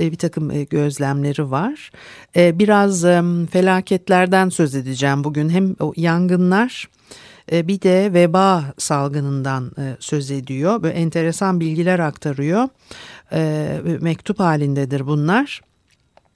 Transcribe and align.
E, 0.00 0.12
bir 0.12 0.16
takım 0.16 0.64
gözlemleri 0.64 1.50
var. 1.50 1.90
Biraz 2.36 3.02
felaketlerden 3.50 4.48
söz 4.48 4.74
edeceğim 4.74 5.24
bugün 5.24 5.48
hem 5.48 5.76
o 5.80 5.92
yangınlar 5.96 6.88
bir 7.52 7.82
de 7.82 8.10
veba 8.14 8.64
salgınından 8.78 9.70
söz 10.00 10.30
ediyor. 10.30 10.82
Böyle 10.82 10.94
enteresan 10.94 11.60
bilgiler 11.60 11.98
aktarıyor. 11.98 12.68
Mektup 14.00 14.40
halindedir 14.40 15.06
bunlar. 15.06 15.60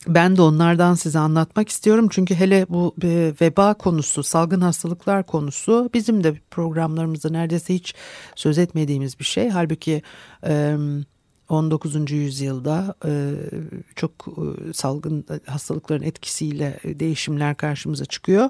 Ben 0.08 0.36
de 0.36 0.42
onlardan 0.42 0.94
size 0.94 1.18
anlatmak 1.18 1.68
istiyorum 1.68 2.08
çünkü 2.10 2.34
hele 2.34 2.66
bu 2.68 2.94
e, 3.02 3.32
veba 3.40 3.74
konusu, 3.74 4.22
salgın 4.22 4.60
hastalıklar 4.60 5.26
konusu 5.26 5.90
bizim 5.94 6.24
de 6.24 6.34
programlarımızda 6.50 7.30
neredeyse 7.30 7.74
hiç 7.74 7.94
söz 8.34 8.58
etmediğimiz 8.58 9.18
bir 9.18 9.24
şey. 9.24 9.48
Halbuki 9.48 10.02
19. 11.48 12.10
yüzyılda 12.10 12.94
e, 13.04 13.32
çok 13.96 14.10
e, 14.28 14.72
salgın 14.72 15.26
hastalıkların 15.46 16.02
etkisiyle 16.02 16.80
değişimler 16.84 17.56
karşımıza 17.56 18.04
çıkıyor. 18.04 18.48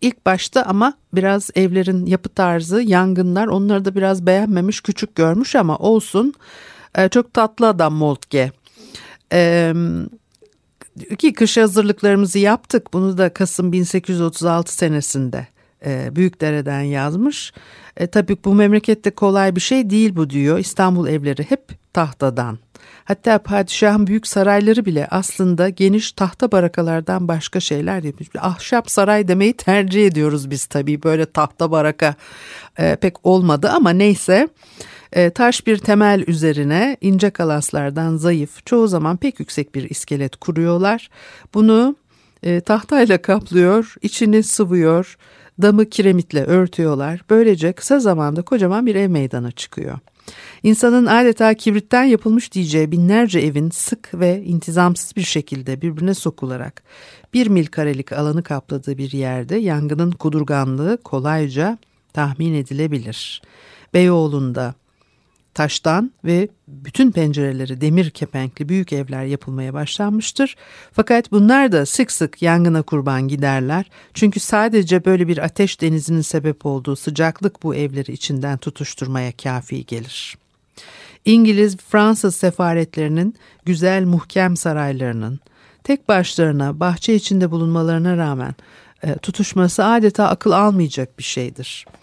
İlk 0.00 0.26
başta 0.26 0.62
ama 0.62 0.94
biraz 1.12 1.50
evlerin 1.54 2.06
yapı 2.06 2.28
tarzı, 2.28 2.82
yangınlar 2.82 3.46
onları 3.46 3.84
da 3.84 3.94
biraz 3.94 4.26
beğenmemiş, 4.26 4.80
küçük 4.80 5.14
görmüş 5.14 5.56
ama 5.56 5.76
olsun. 5.76 6.34
Çok 7.10 7.34
tatlı 7.34 7.68
adam 7.68 7.94
Moltke 7.94 8.52
ee, 9.32 9.74
ki 11.18 11.32
kış 11.32 11.56
hazırlıklarımızı 11.56 12.38
yaptık. 12.38 12.92
Bunu 12.92 13.18
da 13.18 13.32
Kasım 13.32 13.72
1836 13.72 14.74
senesinde 14.74 15.46
e, 15.86 16.16
Büyükdere'den 16.16 16.80
yazmış. 16.80 17.52
E, 17.96 18.06
tabii 18.06 18.36
bu 18.44 18.54
memlekette 18.54 19.10
kolay 19.10 19.56
bir 19.56 19.60
şey 19.60 19.90
değil 19.90 20.16
bu 20.16 20.30
diyor. 20.30 20.58
İstanbul 20.58 21.08
evleri 21.08 21.50
hep 21.50 21.92
tahtadan. 21.92 22.58
Hatta 23.04 23.38
padişahın 23.38 24.06
büyük 24.06 24.26
sarayları 24.26 24.84
bile 24.84 25.08
aslında 25.10 25.68
geniş 25.68 26.12
tahta 26.12 26.52
barakalardan 26.52 27.28
başka 27.28 27.60
şeyler 27.60 28.02
yapmış. 28.02 28.28
Ahşap 28.38 28.90
saray 28.90 29.28
demeyi 29.28 29.52
tercih 29.52 30.06
ediyoruz 30.06 30.50
biz 30.50 30.66
tabii 30.66 31.02
böyle 31.02 31.26
tahta 31.26 31.70
baraka 31.70 32.14
e, 32.78 32.96
pek 32.96 33.26
olmadı 33.26 33.70
ama 33.70 33.90
neyse. 33.90 34.48
E, 35.12 35.30
taş 35.30 35.66
bir 35.66 35.78
temel 35.78 36.24
üzerine 36.26 36.96
ince 37.00 37.30
kalaslardan 37.30 38.16
zayıf, 38.16 38.66
çoğu 38.66 38.88
zaman 38.88 39.16
pek 39.16 39.40
yüksek 39.40 39.74
bir 39.74 39.90
iskelet 39.90 40.36
kuruyorlar. 40.36 41.10
Bunu 41.54 41.96
e, 42.42 42.60
tahtayla 42.60 43.22
kaplıyor, 43.22 43.94
içini 44.02 44.42
sıvıyor, 44.42 45.16
damı 45.62 45.90
kiremitle 45.90 46.44
örtüyorlar. 46.44 47.20
Böylece 47.30 47.72
kısa 47.72 48.00
zamanda 48.00 48.42
kocaman 48.42 48.86
bir 48.86 48.94
ev 48.94 49.08
meydana 49.08 49.50
çıkıyor. 49.50 49.98
İnsanın 50.62 51.06
adeta 51.06 51.54
kibritten 51.54 52.04
yapılmış 52.04 52.52
diyeceği 52.52 52.92
binlerce 52.92 53.40
evin 53.40 53.70
sık 53.70 54.10
ve 54.14 54.42
intizamsız 54.44 55.16
bir 55.16 55.22
şekilde 55.22 55.82
birbirine 55.82 56.14
sokularak 56.14 56.82
bir 57.34 57.46
mil 57.46 57.66
karelik 57.66 58.12
alanı 58.12 58.42
kapladığı 58.42 58.98
bir 58.98 59.12
yerde 59.12 59.56
yangının 59.56 60.10
kudurganlığı 60.10 60.98
kolayca 61.04 61.78
tahmin 62.12 62.54
edilebilir. 62.54 63.42
Beyoğlu'nda 63.94 64.74
taştan 65.54 66.12
ve 66.24 66.48
bütün 66.68 67.10
pencereleri 67.10 67.80
demir 67.80 68.10
kepenkli 68.10 68.68
büyük 68.68 68.92
evler 68.92 69.24
yapılmaya 69.24 69.74
başlanmıştır. 69.74 70.56
Fakat 70.92 71.32
bunlar 71.32 71.72
da 71.72 71.86
sık 71.86 72.12
sık 72.12 72.42
yangına 72.42 72.82
kurban 72.82 73.28
giderler. 73.28 73.90
Çünkü 74.14 74.40
sadece 74.40 75.04
böyle 75.04 75.28
bir 75.28 75.38
ateş 75.38 75.80
denizinin 75.80 76.20
sebep 76.20 76.66
olduğu 76.66 76.96
sıcaklık 76.96 77.62
bu 77.62 77.74
evleri 77.74 78.12
içinden 78.12 78.58
tutuşturmaya 78.58 79.32
kafi 79.32 79.86
gelir. 79.86 80.36
İngiliz, 81.24 81.76
Fransız 81.76 82.36
sefaretlerinin 82.36 83.34
güzel 83.64 84.04
muhkem 84.04 84.56
saraylarının 84.56 85.40
tek 85.84 86.08
başlarına 86.08 86.80
bahçe 86.80 87.14
içinde 87.14 87.50
bulunmalarına 87.50 88.16
rağmen 88.16 88.54
e, 89.02 89.14
tutuşması 89.14 89.84
adeta 89.84 90.28
akıl 90.28 90.50
almayacak 90.50 91.18
bir 91.18 91.24
şeydir.'' 91.24 91.99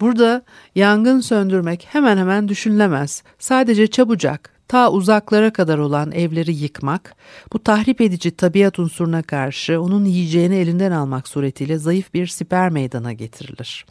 Burada 0.00 0.42
yangın 0.74 1.20
söndürmek 1.20 1.86
hemen 1.90 2.16
hemen 2.16 2.48
düşünülemez. 2.48 3.22
Sadece 3.38 3.86
çabucak, 3.86 4.50
ta 4.68 4.90
uzaklara 4.90 5.52
kadar 5.52 5.78
olan 5.78 6.12
evleri 6.12 6.54
yıkmak, 6.54 7.14
bu 7.52 7.58
tahrip 7.58 8.00
edici 8.00 8.30
tabiat 8.30 8.78
unsuruna 8.78 9.22
karşı 9.22 9.80
onun 9.80 10.04
yiyeceğini 10.04 10.56
elinden 10.56 10.92
almak 10.92 11.28
suretiyle 11.28 11.78
zayıf 11.78 12.14
bir 12.14 12.26
siper 12.26 12.70
meydana 12.70 13.12
getirilir. 13.12 13.86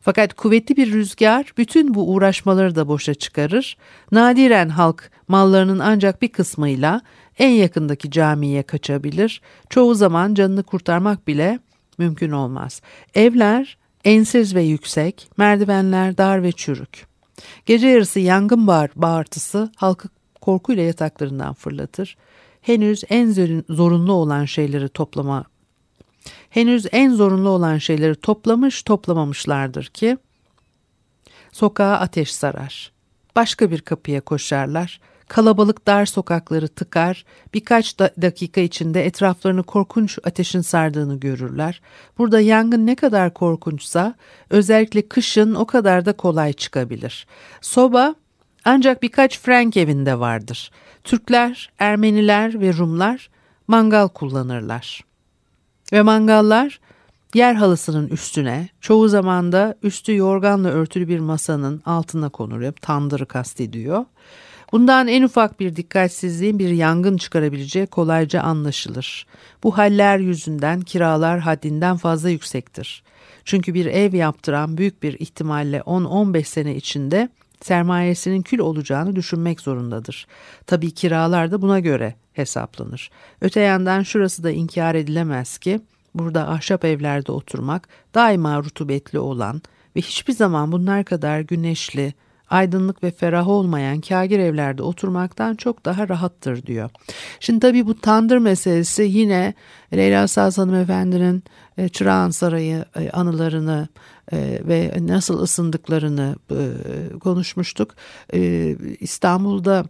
Fakat 0.00 0.34
kuvvetli 0.34 0.76
bir 0.76 0.92
rüzgar 0.92 1.52
bütün 1.58 1.94
bu 1.94 2.12
uğraşmaları 2.12 2.74
da 2.74 2.88
boşa 2.88 3.14
çıkarır. 3.14 3.76
Nadiren 4.12 4.68
halk 4.68 5.10
mallarının 5.28 5.78
ancak 5.78 6.22
bir 6.22 6.28
kısmıyla 6.28 7.00
en 7.38 7.50
yakındaki 7.50 8.10
camiye 8.10 8.62
kaçabilir. 8.62 9.42
Çoğu 9.70 9.94
zaman 9.94 10.34
canını 10.34 10.62
kurtarmak 10.62 11.26
bile 11.26 11.58
mümkün 11.98 12.30
olmaz. 12.30 12.82
Evler 13.14 13.78
Ensiz 14.04 14.54
ve 14.54 14.62
yüksek, 14.62 15.30
merdivenler 15.36 16.18
dar 16.18 16.42
ve 16.42 16.52
çürük. 16.52 17.06
Gece 17.66 17.88
yarısı 17.88 18.20
yangın 18.20 18.66
bağır, 18.66 18.90
bağırtısı 18.96 19.72
halkı 19.76 20.08
korkuyla 20.40 20.82
yataklarından 20.82 21.54
fırlatır. 21.54 22.16
Henüz 22.60 23.04
en 23.08 23.62
zorunlu 23.68 24.12
olan 24.12 24.44
şeyleri 24.44 24.88
toplama 24.88 25.44
henüz 26.50 26.86
en 26.92 27.14
zorunlu 27.14 27.48
olan 27.48 27.78
şeyleri 27.78 28.14
toplamış 28.14 28.82
toplamamışlardır 28.82 29.84
ki 29.84 30.18
sokağa 31.52 31.92
ateş 31.92 32.34
sarar. 32.34 32.92
Başka 33.36 33.70
bir 33.70 33.80
kapıya 33.80 34.20
koşarlar. 34.20 35.00
Kalabalık 35.30 35.86
dar 35.86 36.06
sokakları 36.06 36.68
tıkar, 36.68 37.24
birkaç 37.54 37.98
da 37.98 38.10
dakika 38.22 38.60
içinde 38.60 39.06
etraflarını 39.06 39.62
korkunç 39.62 40.18
ateşin 40.24 40.60
sardığını 40.60 41.20
görürler. 41.20 41.80
Burada 42.18 42.40
yangın 42.40 42.86
ne 42.86 42.96
kadar 42.96 43.34
korkunçsa 43.34 44.14
özellikle 44.50 45.08
kışın 45.08 45.54
o 45.54 45.66
kadar 45.66 46.04
da 46.04 46.12
kolay 46.12 46.52
çıkabilir. 46.52 47.26
Soba 47.60 48.14
ancak 48.64 49.02
birkaç 49.02 49.40
Frank 49.40 49.76
evinde 49.76 50.18
vardır. 50.18 50.70
Türkler, 51.04 51.70
Ermeniler 51.78 52.60
ve 52.60 52.72
Rumlar 52.72 53.30
mangal 53.68 54.08
kullanırlar. 54.08 55.04
Ve 55.92 56.02
mangallar 56.02 56.80
yer 57.34 57.54
halısının 57.54 58.08
üstüne, 58.08 58.68
çoğu 58.80 59.08
zaman 59.08 59.52
da 59.52 59.74
üstü 59.82 60.16
yorganla 60.16 60.68
örtülü 60.68 61.08
bir 61.08 61.18
masanın 61.18 61.82
altına 61.86 62.28
konur. 62.28 62.72
Tandırı 62.72 63.26
kastediyor. 63.26 64.04
Bundan 64.72 65.08
en 65.08 65.22
ufak 65.22 65.60
bir 65.60 65.76
dikkatsizliğin 65.76 66.58
bir 66.58 66.68
yangın 66.68 67.16
çıkarabileceği 67.16 67.86
kolayca 67.86 68.40
anlaşılır. 68.40 69.26
Bu 69.62 69.78
haller 69.78 70.18
yüzünden 70.18 70.80
kiralar 70.80 71.40
haddinden 71.40 71.96
fazla 71.96 72.30
yüksektir. 72.30 73.02
Çünkü 73.44 73.74
bir 73.74 73.86
ev 73.86 74.14
yaptıran 74.14 74.76
büyük 74.76 75.02
bir 75.02 75.20
ihtimalle 75.20 75.78
10-15 75.78 76.44
sene 76.44 76.76
içinde 76.76 77.28
sermayesinin 77.60 78.42
kül 78.42 78.58
olacağını 78.58 79.16
düşünmek 79.16 79.60
zorundadır. 79.60 80.26
Tabii 80.66 80.90
kiralar 80.90 81.50
da 81.50 81.62
buna 81.62 81.80
göre 81.80 82.14
hesaplanır. 82.32 83.10
Öte 83.40 83.60
yandan 83.60 84.02
şurası 84.02 84.42
da 84.42 84.50
inkar 84.50 84.94
edilemez 84.94 85.58
ki 85.58 85.80
burada 86.14 86.48
ahşap 86.48 86.84
evlerde 86.84 87.32
oturmak 87.32 87.88
daima 88.14 88.58
rutubetli 88.58 89.18
olan 89.18 89.62
ve 89.96 90.00
hiçbir 90.00 90.32
zaman 90.32 90.72
bunlar 90.72 91.04
kadar 91.04 91.40
güneşli, 91.40 92.14
aydınlık 92.50 93.02
ve 93.02 93.10
ferah 93.10 93.48
olmayan 93.48 94.00
kagir 94.00 94.38
evlerde 94.38 94.82
oturmaktan 94.82 95.54
çok 95.54 95.84
daha 95.84 96.08
rahattır 96.08 96.66
diyor. 96.66 96.90
Şimdi 97.40 97.60
tabii 97.60 97.86
bu 97.86 98.00
tandır 98.00 98.38
meselesi 98.38 99.02
yine 99.02 99.54
Leyla 99.92 100.28
Saz 100.28 100.58
hanımefendinin 100.58 101.44
e, 101.78 101.88
Çırağan 101.88 102.30
Sarayı 102.30 102.84
e, 102.96 103.10
anılarını 103.10 103.88
e, 104.32 104.60
ve 104.64 104.92
nasıl 105.00 105.42
ısındıklarını 105.42 106.36
konuşmuştuk. 107.20 107.94
İstanbul'da 109.00 109.84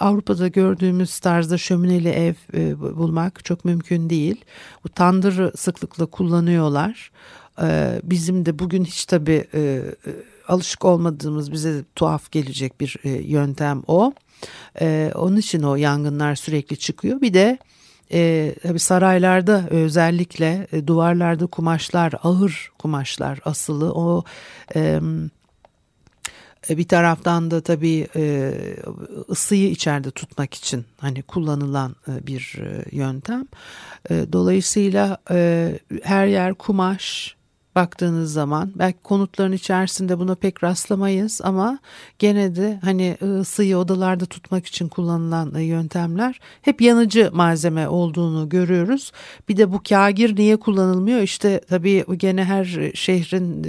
Avrupa'da 0.00 0.48
gördüğümüz 0.48 1.18
tarzda 1.18 1.58
şömineli 1.58 2.08
ev 2.08 2.34
bulmak 2.80 3.44
çok 3.44 3.64
mümkün 3.64 4.10
değil. 4.10 4.44
Bu 4.84 4.88
tandırı 4.88 5.52
sıklıkla 5.56 6.06
kullanıyorlar. 6.06 7.10
Bizim 8.02 8.46
de 8.46 8.58
bugün 8.58 8.84
hiç 8.84 9.04
tabii 9.04 9.44
alışık 10.48 10.84
olmadığımız 10.84 11.52
bize 11.52 11.84
tuhaf 11.94 12.32
gelecek 12.32 12.80
bir 12.80 13.04
yöntem 13.20 13.82
o. 13.86 14.12
Onun 15.14 15.36
için 15.36 15.62
o 15.62 15.76
yangınlar 15.76 16.34
sürekli 16.34 16.76
çıkıyor. 16.76 17.20
Bir 17.20 17.34
de 17.34 17.58
e, 18.12 18.54
tabii 18.62 18.78
saraylarda 18.78 19.66
özellikle 19.70 20.66
e, 20.72 20.86
duvarlarda 20.86 21.46
kumaşlar 21.46 22.14
ağır 22.22 22.72
kumaşlar 22.78 23.40
asılı 23.44 23.92
o 23.92 24.24
e, 24.76 25.00
bir 26.68 26.88
taraftan 26.88 27.50
da 27.50 27.60
tabii 27.60 28.08
e, 28.16 28.52
ısıyı 29.30 29.70
içeride 29.70 30.10
tutmak 30.10 30.54
için 30.54 30.84
hani 30.98 31.22
kullanılan 31.22 31.96
e, 32.08 32.26
bir 32.26 32.58
e, 32.60 32.96
yöntem. 32.96 33.46
E, 34.10 34.26
dolayısıyla 34.32 35.18
e, 35.30 35.78
her 36.02 36.26
yer 36.26 36.54
kumaş 36.54 37.36
baktığınız 37.76 38.32
zaman 38.32 38.72
belki 38.74 38.98
konutların 39.02 39.52
içerisinde 39.52 40.18
buna 40.18 40.34
pek 40.34 40.64
rastlamayız 40.64 41.40
ama 41.44 41.78
gene 42.18 42.56
de 42.56 42.80
hani 42.84 43.16
ısıyı 43.22 43.78
odalarda 43.78 44.26
tutmak 44.26 44.66
için 44.66 44.88
kullanılan 44.88 45.58
yöntemler 45.58 46.40
hep 46.62 46.80
yanıcı 46.80 47.30
malzeme 47.32 47.88
olduğunu 47.88 48.48
görüyoruz. 48.48 49.12
Bir 49.48 49.56
de 49.56 49.72
bu 49.72 49.82
kagir 49.88 50.36
niye 50.36 50.56
kullanılmıyor? 50.56 51.20
İşte 51.20 51.60
tabii 51.68 52.04
gene 52.16 52.44
her 52.44 52.92
şehrin 52.94 53.66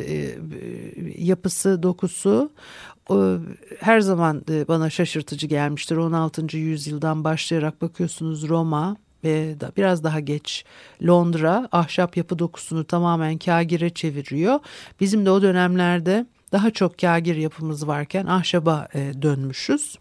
yapısı, 1.17 1.83
dokusu 1.83 2.51
her 3.79 3.99
zaman 3.99 4.45
bana 4.67 4.89
şaşırtıcı 4.89 5.47
gelmiştir. 5.47 5.97
16. 5.97 6.57
yüzyıldan 6.57 7.23
başlayarak 7.23 7.81
bakıyorsunuz 7.81 8.49
Roma, 8.49 8.97
ve 9.23 9.55
biraz 9.77 10.03
daha 10.03 10.19
geç 10.19 10.65
Londra 11.07 11.69
ahşap 11.71 12.17
yapı 12.17 12.39
dokusunu 12.39 12.83
tamamen 12.83 13.37
kagire 13.37 13.89
çeviriyor. 13.89 14.59
Bizim 14.99 15.25
de 15.25 15.31
o 15.31 15.41
dönemlerde 15.41 16.25
daha 16.51 16.71
çok 16.71 16.99
kagir 16.99 17.35
yapımız 17.35 17.87
varken 17.87 18.25
ahşaba 18.25 18.87
e, 18.93 19.21
dönmüşüz. 19.21 19.95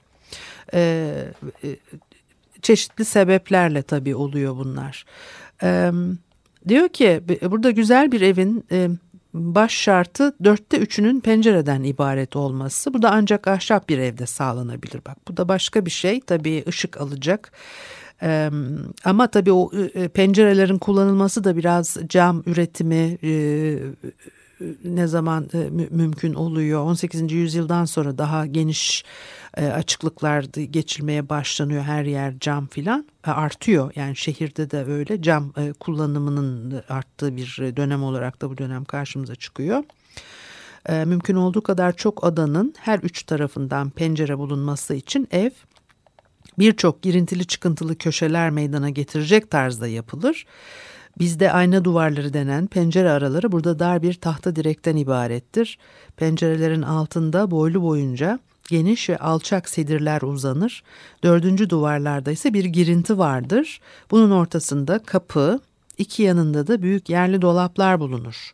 E, 0.74 1.12
e, 1.64 1.76
çeşitli 2.62 3.04
sebeplerle 3.04 3.82
tabii 3.82 4.14
oluyor 4.14 4.56
bunlar. 4.56 5.04
E, 5.62 5.90
diyor 6.68 6.88
ki 6.88 7.22
burada 7.42 7.70
güzel 7.70 8.12
bir 8.12 8.20
evin 8.20 8.64
e, 8.72 8.88
baş 9.34 9.72
şartı 9.72 10.34
dörtte 10.44 10.78
üçünün 10.78 11.20
pencereden 11.20 11.82
ibaret 11.82 12.36
olması. 12.36 12.94
Bu 12.94 13.02
da 13.02 13.10
ancak 13.10 13.48
ahşap 13.48 13.88
bir 13.88 13.98
evde 13.98 14.26
sağlanabilir. 14.26 15.00
Bak 15.06 15.16
bu 15.28 15.36
da 15.36 15.48
başka 15.48 15.86
bir 15.86 15.90
şey. 15.90 16.20
Tabii 16.20 16.64
ışık 16.68 17.00
alacak. 17.00 17.52
Ama 19.04 19.26
tabii 19.26 19.52
o 19.52 19.70
pencerelerin 20.14 20.78
kullanılması 20.78 21.44
da 21.44 21.56
biraz 21.56 21.96
cam 22.08 22.42
üretimi 22.46 23.18
e, 24.60 24.68
ne 24.84 25.06
zaman 25.06 25.48
e, 25.54 25.58
mümkün 25.90 26.34
oluyor. 26.34 26.80
18. 26.80 27.32
yüzyıldan 27.32 27.84
sonra 27.84 28.18
daha 28.18 28.46
geniş 28.46 29.04
e, 29.56 29.66
açıklıklar 29.66 30.44
geçilmeye 30.70 31.28
başlanıyor. 31.28 31.82
Her 31.82 32.04
yer 32.04 32.34
cam 32.40 32.66
filan 32.66 33.06
e, 33.26 33.30
artıyor. 33.30 33.92
Yani 33.96 34.16
şehirde 34.16 34.70
de 34.70 34.84
öyle 34.84 35.22
cam 35.22 35.52
kullanımının 35.80 36.82
arttığı 36.88 37.36
bir 37.36 37.56
dönem 37.76 38.02
olarak 38.02 38.42
da 38.42 38.50
bu 38.50 38.58
dönem 38.58 38.84
karşımıza 38.84 39.34
çıkıyor. 39.34 39.82
E, 40.88 41.04
mümkün 41.04 41.36
olduğu 41.36 41.62
kadar 41.62 41.96
çok 41.96 42.24
adanın 42.26 42.74
her 42.78 42.98
üç 42.98 43.22
tarafından 43.22 43.90
pencere 43.90 44.38
bulunması 44.38 44.94
için 44.94 45.28
ev 45.30 45.50
birçok 46.58 47.02
girintili 47.02 47.46
çıkıntılı 47.46 47.98
köşeler 47.98 48.50
meydana 48.50 48.90
getirecek 48.90 49.50
tarzda 49.50 49.86
yapılır. 49.88 50.46
Bizde 51.18 51.52
ayna 51.52 51.84
duvarları 51.84 52.32
denen 52.32 52.66
pencere 52.66 53.10
araları 53.10 53.52
burada 53.52 53.78
dar 53.78 54.02
bir 54.02 54.14
tahta 54.14 54.56
direkten 54.56 54.96
ibarettir. 54.96 55.78
Pencerelerin 56.16 56.82
altında 56.82 57.50
boylu 57.50 57.82
boyunca 57.82 58.38
geniş 58.68 59.10
ve 59.10 59.18
alçak 59.18 59.68
sedirler 59.68 60.22
uzanır. 60.22 60.82
Dördüncü 61.22 61.70
duvarlarda 61.70 62.30
ise 62.30 62.54
bir 62.54 62.64
girinti 62.64 63.18
vardır. 63.18 63.80
Bunun 64.10 64.30
ortasında 64.30 64.98
kapı, 64.98 65.60
iki 65.98 66.22
yanında 66.22 66.66
da 66.66 66.82
büyük 66.82 67.08
yerli 67.08 67.42
dolaplar 67.42 68.00
bulunur. 68.00 68.52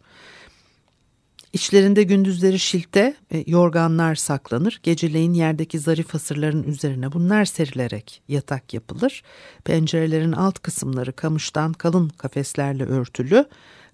İçlerinde 1.52 2.02
gündüzleri 2.02 2.58
şilte 2.58 3.14
yorganlar 3.46 4.14
saklanır. 4.14 4.80
Geceleyin 4.82 5.34
yerdeki 5.34 5.78
zarif 5.78 6.14
hasırların 6.14 6.62
üzerine 6.62 7.12
bunlar 7.12 7.44
serilerek 7.44 8.22
yatak 8.28 8.74
yapılır. 8.74 9.22
Pencerelerin 9.64 10.32
alt 10.32 10.58
kısımları 10.58 11.12
kamıştan 11.12 11.72
kalın 11.72 12.08
kafeslerle 12.08 12.84
örtülü. 12.84 13.44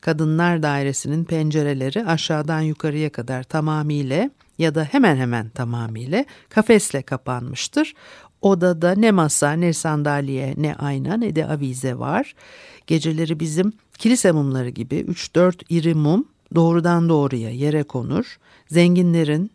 Kadınlar 0.00 0.62
dairesinin 0.62 1.24
pencereleri 1.24 2.06
aşağıdan 2.06 2.60
yukarıya 2.60 3.10
kadar 3.12 3.42
tamamıyla 3.42 4.30
ya 4.58 4.74
da 4.74 4.84
hemen 4.84 5.16
hemen 5.16 5.48
tamamıyla 5.48 6.24
kafesle 6.48 7.02
kapanmıştır. 7.02 7.94
Odada 8.40 8.94
ne 8.94 9.10
masa, 9.10 9.52
ne 9.52 9.72
sandalye, 9.72 10.54
ne 10.56 10.74
ayna, 10.74 11.16
ne 11.16 11.36
de 11.36 11.46
avize 11.46 11.98
var. 11.98 12.34
Geceleri 12.86 13.40
bizim 13.40 13.72
kilise 13.98 14.32
mumları 14.32 14.68
gibi 14.68 14.94
3-4 14.94 15.64
iri 15.68 15.94
mum 15.94 16.28
doğrudan 16.54 17.08
doğruya 17.08 17.50
yere 17.50 17.82
konur. 17.82 18.38
Zenginlerin 18.68 19.50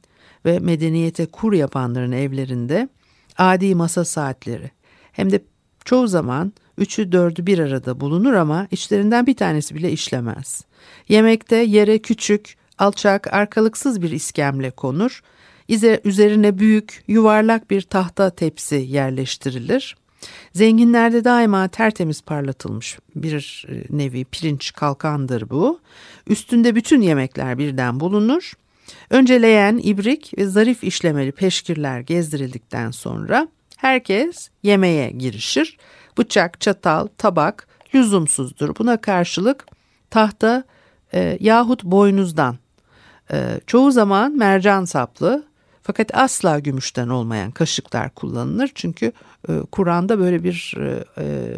ve 0.46 0.60
medeniyete 0.60 1.26
kur 1.26 1.54
yapanların 1.54 2.12
evlerinde 2.12 2.90
adi 3.38 3.76
masa 3.76 4.06
saatleri 4.06 4.72
hem 5.12 5.32
de 5.32 5.44
çoğu 5.86 6.08
zaman 6.08 6.54
üçü 6.78 7.12
dördü 7.12 7.46
bir 7.46 7.60
arada 7.60 8.00
bulunur 8.00 8.34
ama 8.34 8.68
içlerinden 8.72 9.26
bir 9.28 9.36
tanesi 9.36 9.76
bile 9.76 9.92
işlemez. 9.92 10.64
Yemekte 11.10 11.56
yere 11.56 12.00
küçük, 12.00 12.56
alçak, 12.78 13.34
arkalıksız 13.34 14.02
bir 14.02 14.12
iskemle 14.12 14.72
konur. 14.72 15.24
Üzerine 16.04 16.60
büyük, 16.60 17.04
yuvarlak 17.08 17.70
bir 17.70 17.82
tahta 17.82 18.30
tepsi 18.30 18.76
yerleştirilir. 18.76 19.96
Zenginlerde 20.54 21.24
daima 21.24 21.68
tertemiz 21.68 22.22
parlatılmış 22.22 23.00
bir 23.16 23.66
e, 23.70 23.98
nevi 23.98 24.26
pirinç 24.26 24.74
kalkandır 24.74 25.50
bu. 25.50 25.80
Üstünde 26.28 26.76
bütün 26.76 27.02
yemekler 27.02 27.58
birden 27.58 28.00
bulunur. 28.00 28.54
Önce 29.10 29.42
leğen, 29.42 29.78
ibrik 29.84 30.38
ve 30.38 30.46
zarif 30.46 30.84
işlemeli 30.84 31.32
peşkirler 31.32 32.00
gezdirildikten 32.00 32.92
sonra 32.92 33.48
herkes 33.78 34.50
yemeğe 34.64 35.12
girişir. 35.12 35.78
Bıçak, 36.18 36.62
çatal, 36.62 37.08
tabak 37.18 37.68
lüzumsuzdur. 37.96 38.76
Buna 38.80 39.02
karşılık 39.02 39.66
tahta 40.10 40.64
e, 41.14 41.38
yahut 41.40 41.84
boynuzdan, 41.84 42.58
e, 43.32 43.60
çoğu 43.68 43.92
zaman 43.92 44.38
mercan 44.38 44.86
saplı 44.86 45.44
fakat 45.84 46.16
asla 46.16 46.60
gümüşten 46.60 47.10
olmayan 47.10 47.52
kaşıklar 47.52 48.10
kullanılır. 48.10 48.72
Çünkü 48.76 49.12
e, 49.50 49.60
Kur'an'da 49.72 50.20
böyle 50.20 50.44
bir 50.44 50.76
e, 50.78 51.04
e, 51.18 51.56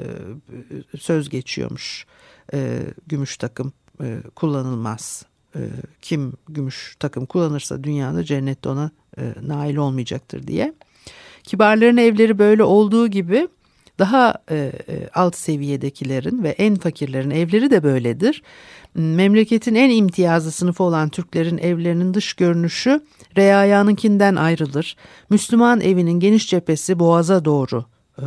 söz 1.00 1.30
geçiyormuş. 1.30 2.06
E, 2.54 2.80
gümüş 3.08 3.38
takım 3.38 3.74
e, 4.04 4.18
kullanılmaz. 4.36 5.26
E, 5.56 5.62
kim 6.02 6.34
gümüş 6.50 6.96
takım 7.00 7.26
kullanırsa 7.26 7.84
dünyada 7.84 8.24
cennette 8.24 8.70
ona 8.70 8.92
e, 9.18 9.34
nail 9.42 9.76
olmayacaktır 9.76 10.48
diye. 10.48 10.74
Kibarların 11.44 11.98
evleri 11.98 12.40
böyle 12.40 12.64
olduğu 12.64 13.08
gibi 13.08 13.48
Daha 14.00 14.34
e, 14.52 14.56
e, 14.90 15.10
alt 15.14 15.36
seviyedekilerin 15.36 16.44
ve 16.44 16.50
en 16.50 16.76
fakirlerin 16.76 17.32
evleri 17.32 17.72
de 17.72 17.84
böyledir. 17.84 18.44
Memleketin 18.96 19.76
en 19.76 19.90
imtiyazlı 19.90 20.52
sınıfı 20.52 20.84
olan 20.84 21.10
Türklerin 21.10 21.58
evlerinin 21.58 22.14
dış 22.14 22.34
görünüşü 22.34 23.02
reayanınkinden 23.38 24.36
ayrılır. 24.36 24.96
Müslüman 25.30 25.82
evinin 25.82 26.20
geniş 26.20 26.50
cephesi 26.50 27.00
boğaza 27.00 27.46
doğru 27.46 27.86
e, 28.18 28.26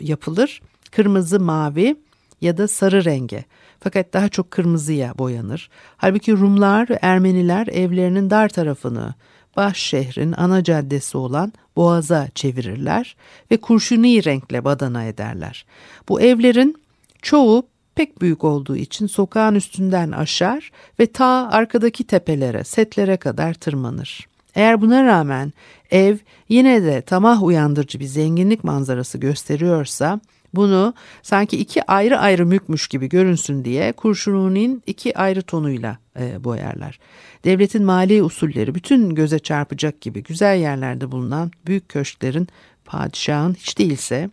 yapılır. 0.00 0.62
Kırmızı, 0.90 1.40
mavi 1.40 1.96
ya 2.40 2.56
da 2.56 2.68
sarı 2.68 3.04
renge. 3.04 3.44
Fakat 3.80 4.12
daha 4.12 4.28
çok 4.28 4.50
kırmızıya 4.50 5.18
boyanır. 5.18 5.70
Halbuki 5.96 6.32
Rumlar 6.32 6.90
ve 6.90 6.98
Ermeniler 7.02 7.66
evlerinin 7.66 8.30
dar 8.30 8.48
tarafını 8.48 9.14
baş 9.60 9.78
şehrin 9.78 10.32
ana 10.36 10.64
caddesi 10.64 11.18
olan 11.18 11.52
Boğaz'a 11.76 12.28
çevirirler 12.34 13.16
ve 13.50 13.56
kurşuni 13.56 14.24
renkle 14.24 14.64
badana 14.64 15.04
ederler. 15.04 15.66
Bu 16.08 16.20
evlerin 16.20 16.76
çoğu 17.22 17.66
pek 17.94 18.20
büyük 18.20 18.44
olduğu 18.44 18.76
için 18.76 19.06
sokağın 19.06 19.54
üstünden 19.54 20.12
aşar 20.12 20.70
ve 21.00 21.06
ta 21.06 21.48
arkadaki 21.52 22.04
tepelere, 22.04 22.64
setlere 22.64 23.16
kadar 23.16 23.54
tırmanır. 23.54 24.28
Eğer 24.54 24.80
buna 24.80 25.04
rağmen 25.04 25.52
ev 25.90 26.16
yine 26.48 26.82
de 26.82 27.02
tamah 27.02 27.42
uyandırıcı 27.42 28.00
bir 28.00 28.04
zenginlik 28.04 28.64
manzarası 28.64 29.18
gösteriyorsa 29.18 30.20
bunu 30.54 30.94
sanki 31.22 31.56
iki 31.56 31.86
ayrı 31.86 32.18
ayrı 32.18 32.46
mülkmüş 32.46 32.88
gibi 32.88 33.08
görünsün 33.08 33.64
diye 33.64 33.92
kurşunun 33.92 34.82
iki 34.86 35.18
ayrı 35.18 35.42
tonuyla 35.42 35.98
e, 36.18 36.44
boyarlar. 36.44 36.98
Devletin 37.44 37.84
mali 37.84 38.22
usulleri 38.22 38.74
bütün 38.74 39.14
göze 39.14 39.38
çarpacak 39.38 40.00
gibi 40.00 40.22
güzel 40.22 40.58
yerlerde 40.58 41.12
bulunan 41.12 41.50
büyük 41.66 41.88
köşklerin 41.88 42.48
padişahın 42.84 43.54
hiç 43.54 43.78
değilse 43.78 44.30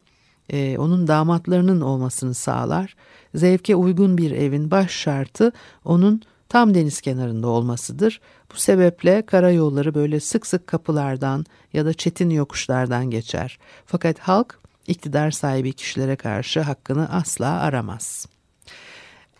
e, 0.49 0.77
onun 0.77 1.07
damatlarının 1.07 1.81
olmasını 1.81 2.33
sağlar. 2.33 2.95
Zevke 3.35 3.75
uygun 3.75 4.17
bir 4.17 4.31
evin 4.31 4.71
baş 4.71 4.91
şartı 4.91 5.51
onun 5.85 6.21
tam 6.49 6.73
deniz 6.73 7.01
kenarında 7.01 7.47
olmasıdır. 7.47 8.21
Bu 8.53 8.59
sebeple 8.59 9.25
karayolları 9.25 9.95
böyle 9.95 10.19
sık 10.19 10.47
sık 10.47 10.67
kapılardan 10.67 11.45
ya 11.73 11.85
da 11.85 11.93
çetin 11.93 12.29
yokuşlardan 12.29 13.09
geçer. 13.09 13.59
Fakat 13.85 14.19
halk 14.19 14.59
iktidar 14.87 15.31
sahibi 15.31 15.73
kişilere 15.73 16.15
karşı 16.15 16.61
hakkını 16.61 17.13
asla 17.13 17.59
aramaz. 17.59 18.27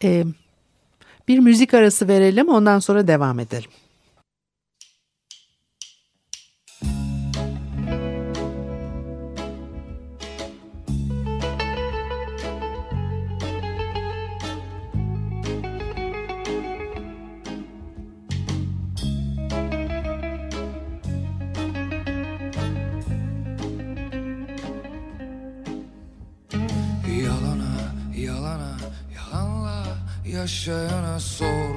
Ee, 0.04 0.26
bir 1.28 1.40
müzik 1.40 1.74
arası 1.74 2.08
verelim 2.08 2.50
ondan 2.50 2.80
sonra 2.80 3.08
devam 3.08 3.40
edelim. 3.40 3.72
Yaşayana 30.48 31.20
sor. 31.20 31.76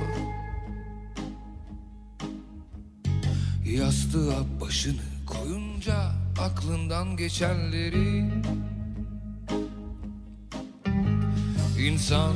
Yastığa 3.67 4.61
başını 4.61 5.03
koyunca 5.27 5.95
aklından 6.41 7.17
geçenleri. 7.17 8.31
İnsan, 11.79 12.35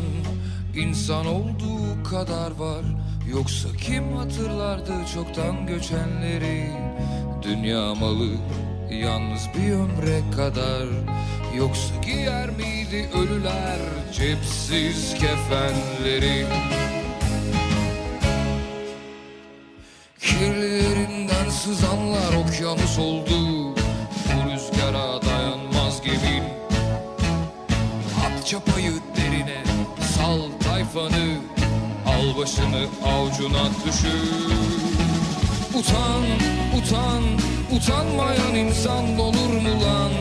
insan 0.76 1.26
olduğu 1.26 2.02
kadar 2.10 2.50
var. 2.50 2.84
Yoksa 3.30 3.68
kim 3.76 4.16
hatırlardı 4.16 4.92
çoktan 5.14 5.66
göçenleri? 5.66 6.70
Dünya 7.42 7.94
malı 7.94 8.30
yalnız 8.94 9.48
bir 9.54 9.72
ömre 9.72 10.20
kadar 10.36 10.86
Yoksa 11.56 11.94
giyer 12.04 12.50
miydi 12.50 13.08
ölüler 13.14 13.78
cepsiz 14.12 15.14
kefenleri? 15.14 16.46
Kirlerinden 20.20 21.50
sızanlar 21.50 22.34
okyanus 22.44 22.98
oldu 22.98 23.74
Bu 23.74 24.50
rüzgara 24.50 25.22
dayanmaz 25.22 26.02
gemin 26.02 26.44
At 28.26 28.46
çapayı 28.46 28.92
derine 29.16 29.62
sal 30.16 30.40
tayfanı 30.64 31.54
Al 32.06 32.38
başını 32.38 32.86
avucuna 33.04 33.68
düşür. 33.86 34.54
Utan, 35.78 36.22
utan, 36.78 37.22
utanmayan 37.76 38.54
insan 38.54 39.18
olur 39.18 39.52
mu 39.64 39.74
lan? 39.84 40.12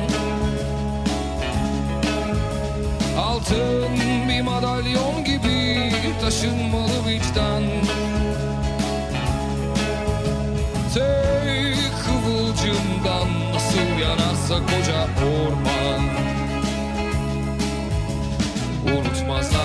Altın 3.17 3.93
bir 4.29 4.41
madalyon 4.41 5.23
gibi 5.25 5.91
taşınmalı 6.21 7.07
vicdan 7.07 7.63
Tek 10.93 11.93
kıvılcımdan 12.05 13.27
nasıl 13.53 13.99
yanarsa 14.01 14.55
koca 14.65 15.07
orman 15.25 16.03
Unutmazlar, 18.85 19.62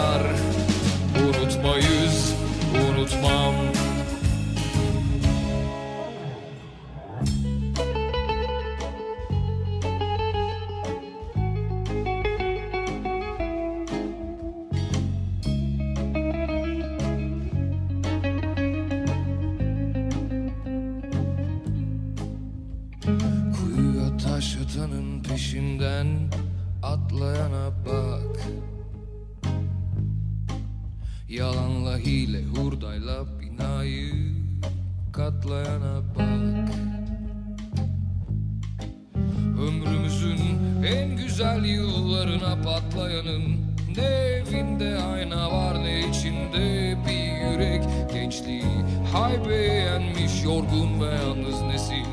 yorgun 50.49 51.01
ve 51.01 51.15
yalnız 51.15 51.63
nesil. 51.63 52.05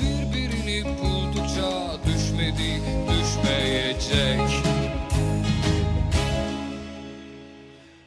Birbirini 0.00 0.84
buldukça 0.84 1.70
düşmedi 2.06 2.82
düşmeyecek. 3.10 4.40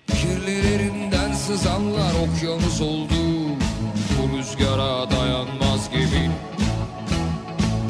Kirlilerinden 0.08 1.34
sızanlar 1.34 2.14
okyanus 2.14 2.82
oldu. 2.82 3.14
Bu 4.18 4.38
rüzgara 4.38 5.12
dayanmaz 5.12 5.90
gemin 5.92 6.32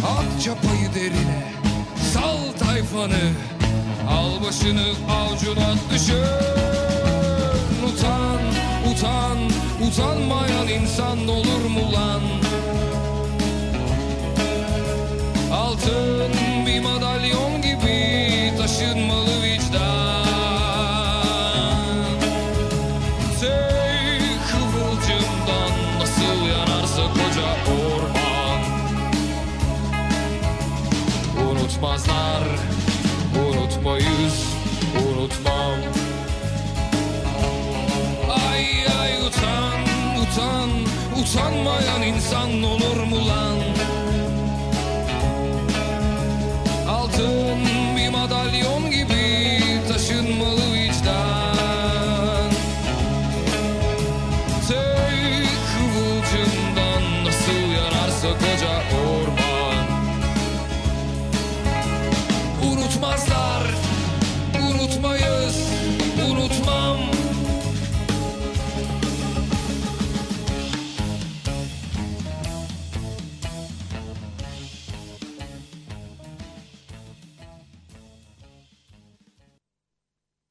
At 0.04 0.44
çapayı 0.44 0.94
derine 0.96 1.44
Sal 2.14 2.52
tayfanı. 2.60 3.32
Al 4.10 4.46
başını 4.48 4.88
avucuna 5.10 5.74
düşün 5.92 6.24
Utan, 7.88 8.42
utan, 8.92 9.38
utanmayan 9.82 10.68
insan 10.68 11.28
olur 11.28 11.64
mu 11.70 11.94
lan? 11.94 12.22
Altın 15.54 16.32
bir 16.66 16.80
madalyon 16.80 17.62
gibi 17.62 18.54
taşınmalı 18.58 19.27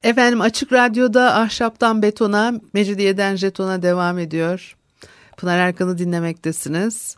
Efendim 0.07 0.41
Açık 0.41 0.73
Radyo'da 0.73 1.35
Ahşaptan 1.35 2.01
Betona, 2.01 2.53
Mecidiyeden 2.73 3.35
Jeton'a 3.35 3.81
devam 3.81 4.19
ediyor. 4.19 4.75
Pınar 5.37 5.57
Erkan'ı 5.57 5.97
dinlemektesiniz. 5.97 7.17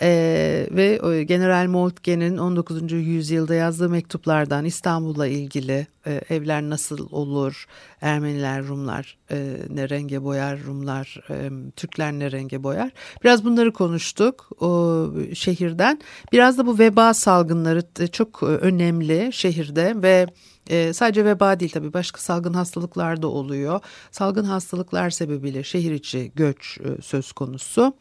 Ee, 0.00 0.66
ve 0.70 1.00
o 1.02 1.22
General 1.22 1.66
Moltke'nin 1.66 2.36
19. 2.36 2.92
yüzyılda 2.92 3.54
yazdığı 3.54 3.88
mektuplardan 3.88 4.64
İstanbul'la 4.64 5.26
ilgili 5.26 5.86
e, 6.06 6.20
evler 6.30 6.62
nasıl 6.62 7.08
olur, 7.10 7.66
Ermeniler, 8.00 8.66
Rumlar 8.66 9.16
e, 9.30 9.56
ne 9.70 9.88
renge 9.88 10.22
boyar, 10.22 10.58
Rumlar, 10.66 11.20
e, 11.30 11.50
Türkler 11.76 12.12
ne 12.12 12.32
renge 12.32 12.62
boyar. 12.62 12.90
Biraz 13.24 13.44
bunları 13.44 13.72
konuştuk 13.72 14.50
o 14.60 15.06
şehirden. 15.34 16.00
Biraz 16.32 16.58
da 16.58 16.66
bu 16.66 16.78
veba 16.78 17.14
salgınları 17.14 17.82
e, 18.00 18.06
çok 18.06 18.42
önemli 18.42 19.28
şehirde 19.32 19.94
ve 20.02 20.26
e, 20.70 20.92
sadece 20.92 21.24
veba 21.24 21.60
değil 21.60 21.72
tabii 21.72 21.92
başka 21.92 22.20
salgın 22.20 22.54
hastalıklar 22.54 23.22
da 23.22 23.28
oluyor. 23.28 23.80
Salgın 24.10 24.44
hastalıklar 24.44 25.10
sebebiyle 25.10 25.62
şehir 25.64 25.92
içi 25.92 26.32
göç 26.34 26.78
e, 26.78 27.02
söz 27.02 27.32
konusu 27.32 27.94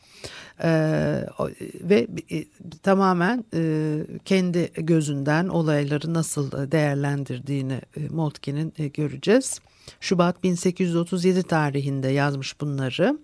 e, 0.64 0.70
ve 1.82 2.08
e, 2.32 2.46
tamamen 2.84 3.46
e, 3.54 3.98
kendi 4.26 4.72
gözünden 4.74 5.48
olayları 5.48 6.14
nasıl 6.14 6.72
değerlendirdiğini 6.72 7.82
e, 7.98 8.10
Moltke'nin 8.10 8.74
e, 8.78 8.88
göreceğiz. 8.88 9.60
Şubat 10.00 10.44
1837 10.44 11.44
tarihinde 11.44 12.08
yazmış 12.08 12.62
bunları. 12.62 13.20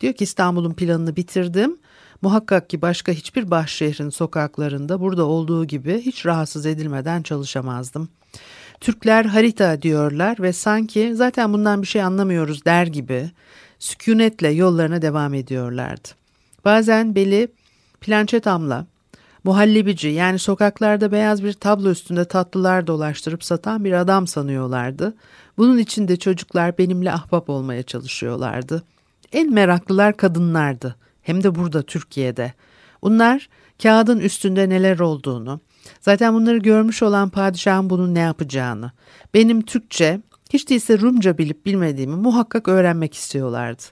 Diyor 0.00 0.14
ki 0.14 0.24
İstanbul'un 0.24 0.74
planını 0.74 1.16
bitirdim. 1.16 1.76
Muhakkak 2.22 2.70
ki 2.70 2.82
başka 2.82 3.12
hiçbir 3.12 3.50
baş 3.50 3.72
şehrin 3.72 4.10
sokaklarında 4.10 5.00
burada 5.00 5.24
olduğu 5.24 5.64
gibi 5.64 6.00
hiç 6.00 6.26
rahatsız 6.26 6.66
edilmeden 6.66 7.22
çalışamazdım. 7.22 8.08
Türkler 8.80 9.24
harita 9.24 9.82
diyorlar 9.82 10.36
ve 10.40 10.52
sanki 10.52 11.14
zaten 11.14 11.52
bundan 11.52 11.82
bir 11.82 11.86
şey 11.86 12.02
anlamıyoruz 12.02 12.64
der 12.64 12.86
gibi 12.86 13.30
sükunetle 13.78 14.48
yollarına 14.48 15.02
devam 15.02 15.34
ediyorlardı. 15.34 16.08
Bazen 16.64 17.14
beli 17.14 17.48
plançetamla 18.00 18.86
muhallebici 19.44 20.08
yani 20.08 20.38
sokaklarda 20.38 21.12
beyaz 21.12 21.44
bir 21.44 21.52
tablo 21.52 21.90
üstünde 21.90 22.24
tatlılar 22.24 22.86
dolaştırıp 22.86 23.44
satan 23.44 23.84
bir 23.84 23.92
adam 23.92 24.26
sanıyorlardı. 24.26 25.14
Bunun 25.58 25.78
için 25.78 26.08
de 26.08 26.16
çocuklar 26.16 26.78
benimle 26.78 27.12
ahbap 27.12 27.50
olmaya 27.50 27.82
çalışıyorlardı. 27.82 28.82
En 29.32 29.52
meraklılar 29.52 30.16
kadınlardı. 30.16 30.96
Hem 31.22 31.42
de 31.42 31.54
burada 31.54 31.82
Türkiye'de. 31.82 32.52
Bunlar 33.02 33.48
kağıdın 33.82 34.20
üstünde 34.20 34.68
neler 34.68 34.98
olduğunu, 34.98 35.60
zaten 36.00 36.34
bunları 36.34 36.58
görmüş 36.58 37.02
olan 37.02 37.28
padişahın 37.28 37.90
bunun 37.90 38.14
ne 38.14 38.18
yapacağını, 38.18 38.92
benim 39.34 39.62
Türkçe, 39.62 40.20
hiç 40.50 40.70
değilse 40.70 40.98
Rumca 40.98 41.38
bilip 41.38 41.66
bilmediğimi 41.66 42.16
muhakkak 42.16 42.68
öğrenmek 42.68 43.14
istiyorlardı. 43.14 43.82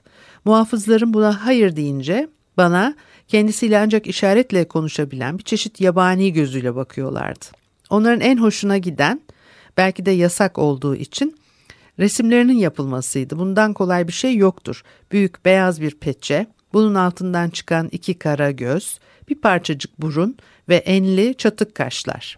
Muhafızlarım 0.45 1.13
buna 1.13 1.45
hayır 1.45 1.75
deyince 1.75 2.29
bana 2.57 2.95
kendisiyle 3.27 3.79
ancak 3.79 4.07
işaretle 4.07 4.67
konuşabilen 4.67 5.37
bir 5.37 5.43
çeşit 5.43 5.81
yabani 5.81 6.33
gözüyle 6.33 6.75
bakıyorlardı. 6.75 7.45
Onların 7.89 8.21
en 8.21 8.37
hoşuna 8.37 8.77
giden, 8.77 9.21
belki 9.77 10.05
de 10.05 10.11
yasak 10.11 10.57
olduğu 10.57 10.95
için 10.95 11.35
resimlerinin 11.99 12.57
yapılmasıydı. 12.57 13.39
Bundan 13.39 13.73
kolay 13.73 14.07
bir 14.07 14.13
şey 14.13 14.35
yoktur. 14.35 14.83
Büyük 15.11 15.45
beyaz 15.45 15.81
bir 15.81 15.95
peçe, 15.95 16.47
bunun 16.73 16.95
altından 16.95 17.49
çıkan 17.49 17.89
iki 17.91 18.13
kara 18.13 18.51
göz, 18.51 18.99
bir 19.29 19.35
parçacık 19.35 20.01
burun 20.01 20.37
ve 20.69 20.75
enli 20.75 21.35
çatık 21.37 21.75
kaşlar. 21.75 22.37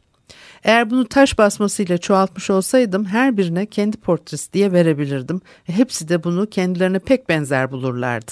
Eğer 0.63 0.89
bunu 0.89 1.07
taş 1.07 1.37
basmasıyla 1.37 1.97
çoğaltmış 1.97 2.49
olsaydım 2.49 3.05
her 3.05 3.37
birine 3.37 3.65
kendi 3.65 3.97
portresi 3.97 4.53
diye 4.53 4.71
verebilirdim. 4.71 5.41
Hepsi 5.63 6.09
de 6.09 6.23
bunu 6.23 6.49
kendilerine 6.49 6.99
pek 6.99 7.29
benzer 7.29 7.71
bulurlardı. 7.71 8.31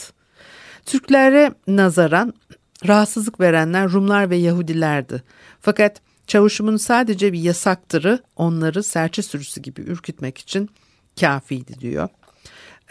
Türklere 0.85 1.51
nazaran 1.67 2.33
rahatsızlık 2.87 3.39
verenler 3.39 3.91
Rumlar 3.91 4.29
ve 4.29 4.35
Yahudilerdi. 4.35 5.23
Fakat 5.61 6.01
çavuşumun 6.27 6.77
sadece 6.77 7.33
bir 7.33 7.39
yasaktırı 7.39 8.19
onları 8.35 8.83
serçe 8.83 9.21
sürüsü 9.21 9.61
gibi 9.61 9.81
ürkütmek 9.81 10.37
için 10.37 10.69
kafiydi 11.19 11.79
diyor. 11.79 12.09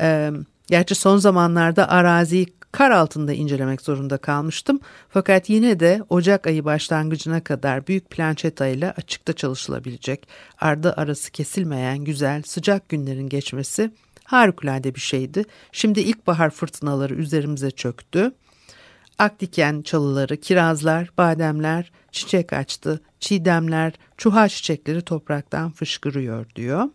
Ee, 0.00 0.30
gerçi 0.66 0.94
son 0.94 1.16
zamanlarda 1.16 1.88
araziyi 1.88 2.46
kar 2.74 2.90
altında 2.90 3.32
incelemek 3.32 3.80
zorunda 3.80 4.18
kalmıştım. 4.18 4.80
Fakat 5.08 5.50
yine 5.50 5.80
de 5.80 6.02
Ocak 6.08 6.46
ayı 6.46 6.64
başlangıcına 6.64 7.44
kadar 7.44 7.86
büyük 7.86 8.10
plançeta 8.10 8.66
ile 8.66 8.92
açıkta 8.92 9.32
çalışılabilecek, 9.32 10.28
ardı 10.60 10.92
arası 10.92 11.30
kesilmeyen 11.30 11.98
güzel 11.98 12.42
sıcak 12.42 12.88
günlerin 12.88 13.28
geçmesi 13.28 13.90
harikulade 14.24 14.94
bir 14.94 15.00
şeydi. 15.00 15.44
Şimdi 15.72 16.00
ilkbahar 16.00 16.50
fırtınaları 16.50 17.14
üzerimize 17.14 17.70
çöktü. 17.70 18.32
Akdiken 19.18 19.82
çalıları, 19.82 20.36
kirazlar, 20.36 21.10
bademler 21.18 21.92
çiçek 22.12 22.52
açtı, 22.52 23.00
çiğdemler, 23.20 23.92
çuha 24.16 24.48
çiçekleri 24.48 25.02
topraktan 25.02 25.70
fışkırıyor 25.70 26.46
diyor. 26.54 26.88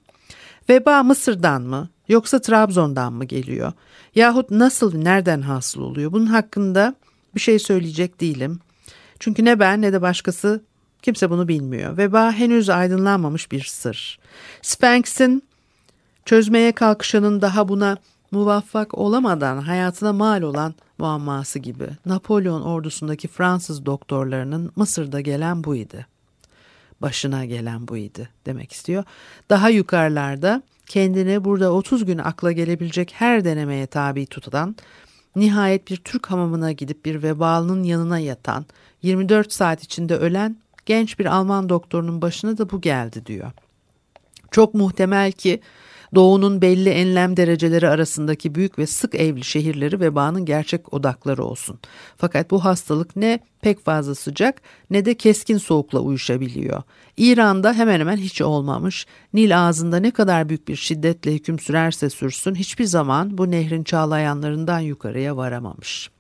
Veba 0.70 1.04
Mısır'dan 1.04 1.62
mı 1.62 1.90
yoksa 2.10 2.42
Trabzon'dan 2.42 3.14
mı 3.14 3.26
geliyor? 3.26 3.74
Yahut 4.16 4.52
nasıl, 4.52 4.98
nereden 4.98 5.42
hasıl 5.42 5.82
oluyor? 5.82 6.12
Bunun 6.12 6.26
hakkında 6.26 6.96
bir 7.36 7.40
şey 7.40 7.60
söyleyecek 7.60 8.22
değilim. 8.22 8.60
Çünkü 9.20 9.46
ne 9.46 9.60
ben 9.60 9.82
ne 9.82 9.94
de 9.94 10.02
başkası 10.02 10.64
kimse 11.02 11.30
bunu 11.30 11.48
bilmiyor. 11.48 11.98
Veba 11.98 12.32
henüz 12.32 12.70
aydınlanmamış 12.70 13.52
bir 13.52 13.64
sır. 13.64 14.20
Sphinx'in 14.62 15.44
çözmeye 16.26 16.72
kalkışanın 16.72 17.42
daha 17.42 17.70
buna 17.70 17.98
muvaffak 18.32 18.98
olamadan 18.98 19.58
hayatına 19.58 20.14
mal 20.14 20.42
olan 20.42 20.76
muamması 20.98 21.60
gibi 21.60 21.88
Napolyon 22.06 22.62
ordusundaki 22.62 23.28
Fransız 23.28 23.86
doktorlarının 23.86 24.72
Mısır'da 24.76 25.22
gelen 25.22 25.64
bu 25.64 25.76
idi. 25.76 26.08
Başına 27.02 27.46
gelen 27.46 27.88
bu 27.88 27.98
idi 27.98 28.30
demek 28.46 28.72
istiyor. 28.72 29.04
Daha 29.50 29.70
yukarılarda 29.70 30.62
kendini 30.90 31.44
burada 31.44 31.74
30 31.74 32.06
gün 32.06 32.18
akla 32.18 32.52
gelebilecek 32.52 33.14
her 33.18 33.46
denemeye 33.46 33.88
tabi 33.88 34.26
tutulan, 34.26 34.76
nihayet 35.36 35.90
bir 35.90 35.98
Türk 35.98 36.32
hamamına 36.32 36.72
gidip 36.72 37.06
bir 37.06 37.24
vebalının 37.24 37.84
yanına 37.84 38.20
yatan, 38.20 38.66
24 39.02 39.54
saat 39.54 39.84
içinde 39.84 40.16
ölen 40.16 40.58
genç 40.86 41.20
bir 41.20 41.26
Alman 41.26 41.70
doktorunun 41.70 42.22
başına 42.22 42.58
da 42.58 42.70
bu 42.70 42.82
geldi 42.82 43.26
diyor. 43.26 43.52
Çok 44.52 44.74
muhtemel 44.74 45.32
ki 45.32 45.62
Doğu'nun 46.16 46.62
belli 46.62 46.90
enlem 46.90 47.38
dereceleri 47.38 47.88
arasındaki 47.88 48.56
büyük 48.56 48.80
ve 48.80 48.88
sık 48.88 49.16
evli 49.16 49.44
şehirleri 49.44 50.00
vebanın 50.00 50.46
gerçek 50.46 50.94
odakları 50.94 51.44
olsun. 51.44 51.80
Fakat 52.18 52.52
bu 52.52 52.66
hastalık 52.66 53.16
ne 53.16 53.40
pek 53.62 53.86
fazla 53.86 54.16
sıcak 54.16 54.62
ne 54.90 55.06
de 55.06 55.14
keskin 55.14 55.58
soğukla 55.58 56.00
uyuşabiliyor. 56.00 56.84
İran'da 57.18 57.74
hemen 57.74 58.00
hemen 58.00 58.18
hiç 58.18 58.42
olmamış. 58.42 59.06
Nil 59.34 59.68
ağzında 59.68 59.98
ne 59.98 60.12
kadar 60.12 60.50
büyük 60.50 60.68
bir 60.68 60.76
şiddetle 60.76 61.34
hüküm 61.34 61.60
sürerse 61.60 62.10
sürsün 62.10 62.56
hiçbir 62.56 62.86
zaman 62.86 63.38
bu 63.38 63.52
nehrin 63.52 63.84
çağlayanlarından 63.84 64.80
yukarıya 64.80 65.38
varamamış.'' 65.38 66.20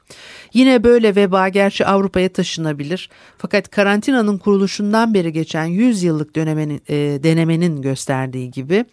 Yine 0.53 0.83
böyle 0.83 1.15
veba 1.15 1.49
gerçi 1.49 1.85
Avrupa'ya 1.85 2.29
taşınabilir. 2.29 3.09
Fakat 3.37 3.69
karantinanın 3.69 4.37
kuruluşundan 4.37 5.13
beri 5.13 5.33
geçen 5.33 5.65
100 5.65 6.03
yıllık 6.03 6.35
dönemenin, 6.35 6.81
e, 6.89 6.95
denemenin 7.23 7.81
gösterdiği 7.81 8.51
gibi 8.51 8.85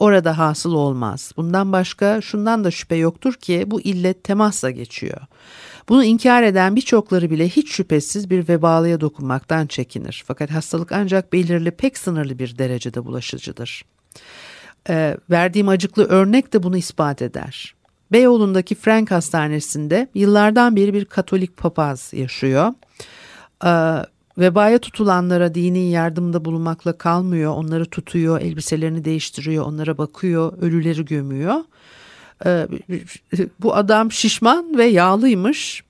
orada 0.00 0.38
hasıl 0.38 0.72
olmaz. 0.72 1.32
Bundan 1.36 1.72
başka 1.72 2.20
şundan 2.20 2.64
da 2.64 2.70
şüphe 2.70 2.96
yoktur 2.96 3.34
ki 3.34 3.64
bu 3.66 3.80
illet 3.80 4.24
temasla 4.24 4.70
geçiyor. 4.70 5.20
Bunu 5.88 6.04
inkar 6.04 6.42
eden 6.42 6.76
birçokları 6.76 7.30
bile 7.30 7.48
hiç 7.48 7.70
şüphesiz 7.70 8.30
bir 8.30 8.48
vebalıya 8.48 9.00
dokunmaktan 9.00 9.66
çekinir. 9.66 10.24
Fakat 10.26 10.50
hastalık 10.50 10.92
ancak 10.92 11.32
belirli 11.32 11.70
pek 11.70 11.98
sınırlı 11.98 12.38
bir 12.38 12.58
derecede 12.58 13.04
bulaşıcıdır. 13.04 13.84
Ee, 14.88 15.16
verdiğim 15.30 15.68
acıklı 15.68 16.04
örnek 16.04 16.52
de 16.52 16.62
bunu 16.62 16.76
ispat 16.76 17.22
eder. 17.22 17.74
Beyoğlu'ndaki 18.12 18.74
Frank 18.74 19.10
Hastanesi'nde 19.10 20.08
yıllardan 20.14 20.76
beri 20.76 20.94
bir 20.94 21.04
Katolik 21.04 21.56
papaz 21.56 22.10
yaşıyor. 22.12 22.72
Ee, 23.64 24.04
Vebaya 24.38 24.78
tutulanlara 24.78 25.54
dini 25.54 25.90
yardımda 25.90 26.44
bulunmakla 26.44 26.98
kalmıyor. 26.98 27.52
Onları 27.56 27.86
tutuyor, 27.86 28.40
elbiselerini 28.40 29.04
değiştiriyor, 29.04 29.66
onlara 29.66 29.98
bakıyor, 29.98 30.52
ölüleri 30.60 31.04
gömüyor. 31.04 31.56
E, 32.46 32.68
bu 33.60 33.74
adam 33.74 34.12
şişman 34.12 34.78
ve 34.78 34.84
yağlıymış 34.84 35.84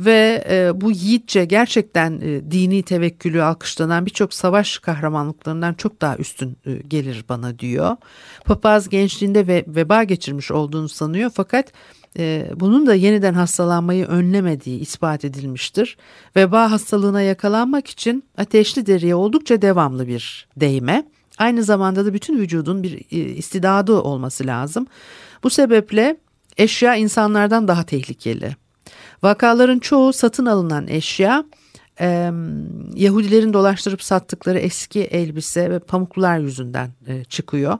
ve 0.00 0.44
e, 0.50 0.80
bu 0.80 0.90
yiğitçe 0.90 1.44
gerçekten 1.44 2.20
e, 2.22 2.50
dini 2.50 2.82
tevekkülü 2.82 3.42
alkışlanan 3.42 4.06
birçok 4.06 4.34
savaş 4.34 4.78
kahramanlıklarından 4.78 5.74
çok 5.74 6.00
daha 6.00 6.16
üstün 6.16 6.56
e, 6.66 6.72
gelir 6.72 7.24
bana 7.28 7.58
diyor. 7.58 7.96
Papaz 8.44 8.88
gençliğinde 8.88 9.46
ve 9.46 9.64
veba 9.68 10.04
geçirmiş 10.04 10.50
olduğunu 10.50 10.88
sanıyor 10.88 11.30
fakat 11.34 11.72
e, 12.18 12.50
bunun 12.56 12.86
da 12.86 12.94
yeniden 12.94 13.34
hastalanmayı 13.34 14.06
önlemediği 14.06 14.80
ispat 14.80 15.24
edilmiştir. 15.24 15.96
Veba 16.36 16.70
hastalığına 16.70 17.22
yakalanmak 17.22 17.88
için 17.88 18.24
ateşli 18.38 18.86
deriye 18.86 19.14
oldukça 19.14 19.62
devamlı 19.62 20.08
bir 20.08 20.48
değme. 20.56 21.04
Aynı 21.38 21.62
zamanda 21.62 22.06
da 22.06 22.14
bütün 22.14 22.38
vücudun 22.38 22.82
bir 22.82 22.92
e, 23.10 23.16
istidadı 23.16 23.92
olması 24.00 24.46
lazım. 24.46 24.86
Bu 25.42 25.50
sebeple 25.50 26.16
eşya 26.56 26.94
insanlardan 26.94 27.68
daha 27.68 27.82
tehlikeli. 27.82 28.56
Vakaların 29.22 29.78
çoğu 29.78 30.12
satın 30.12 30.46
alınan 30.46 30.88
eşya 30.88 31.44
e, 32.00 32.30
Yahudilerin 32.94 33.52
dolaştırıp 33.52 34.02
sattıkları 34.02 34.58
eski 34.58 35.00
elbise 35.00 35.70
ve 35.70 35.78
pamuklar 35.78 36.38
yüzünden 36.38 36.90
e, 37.06 37.24
çıkıyor. 37.24 37.78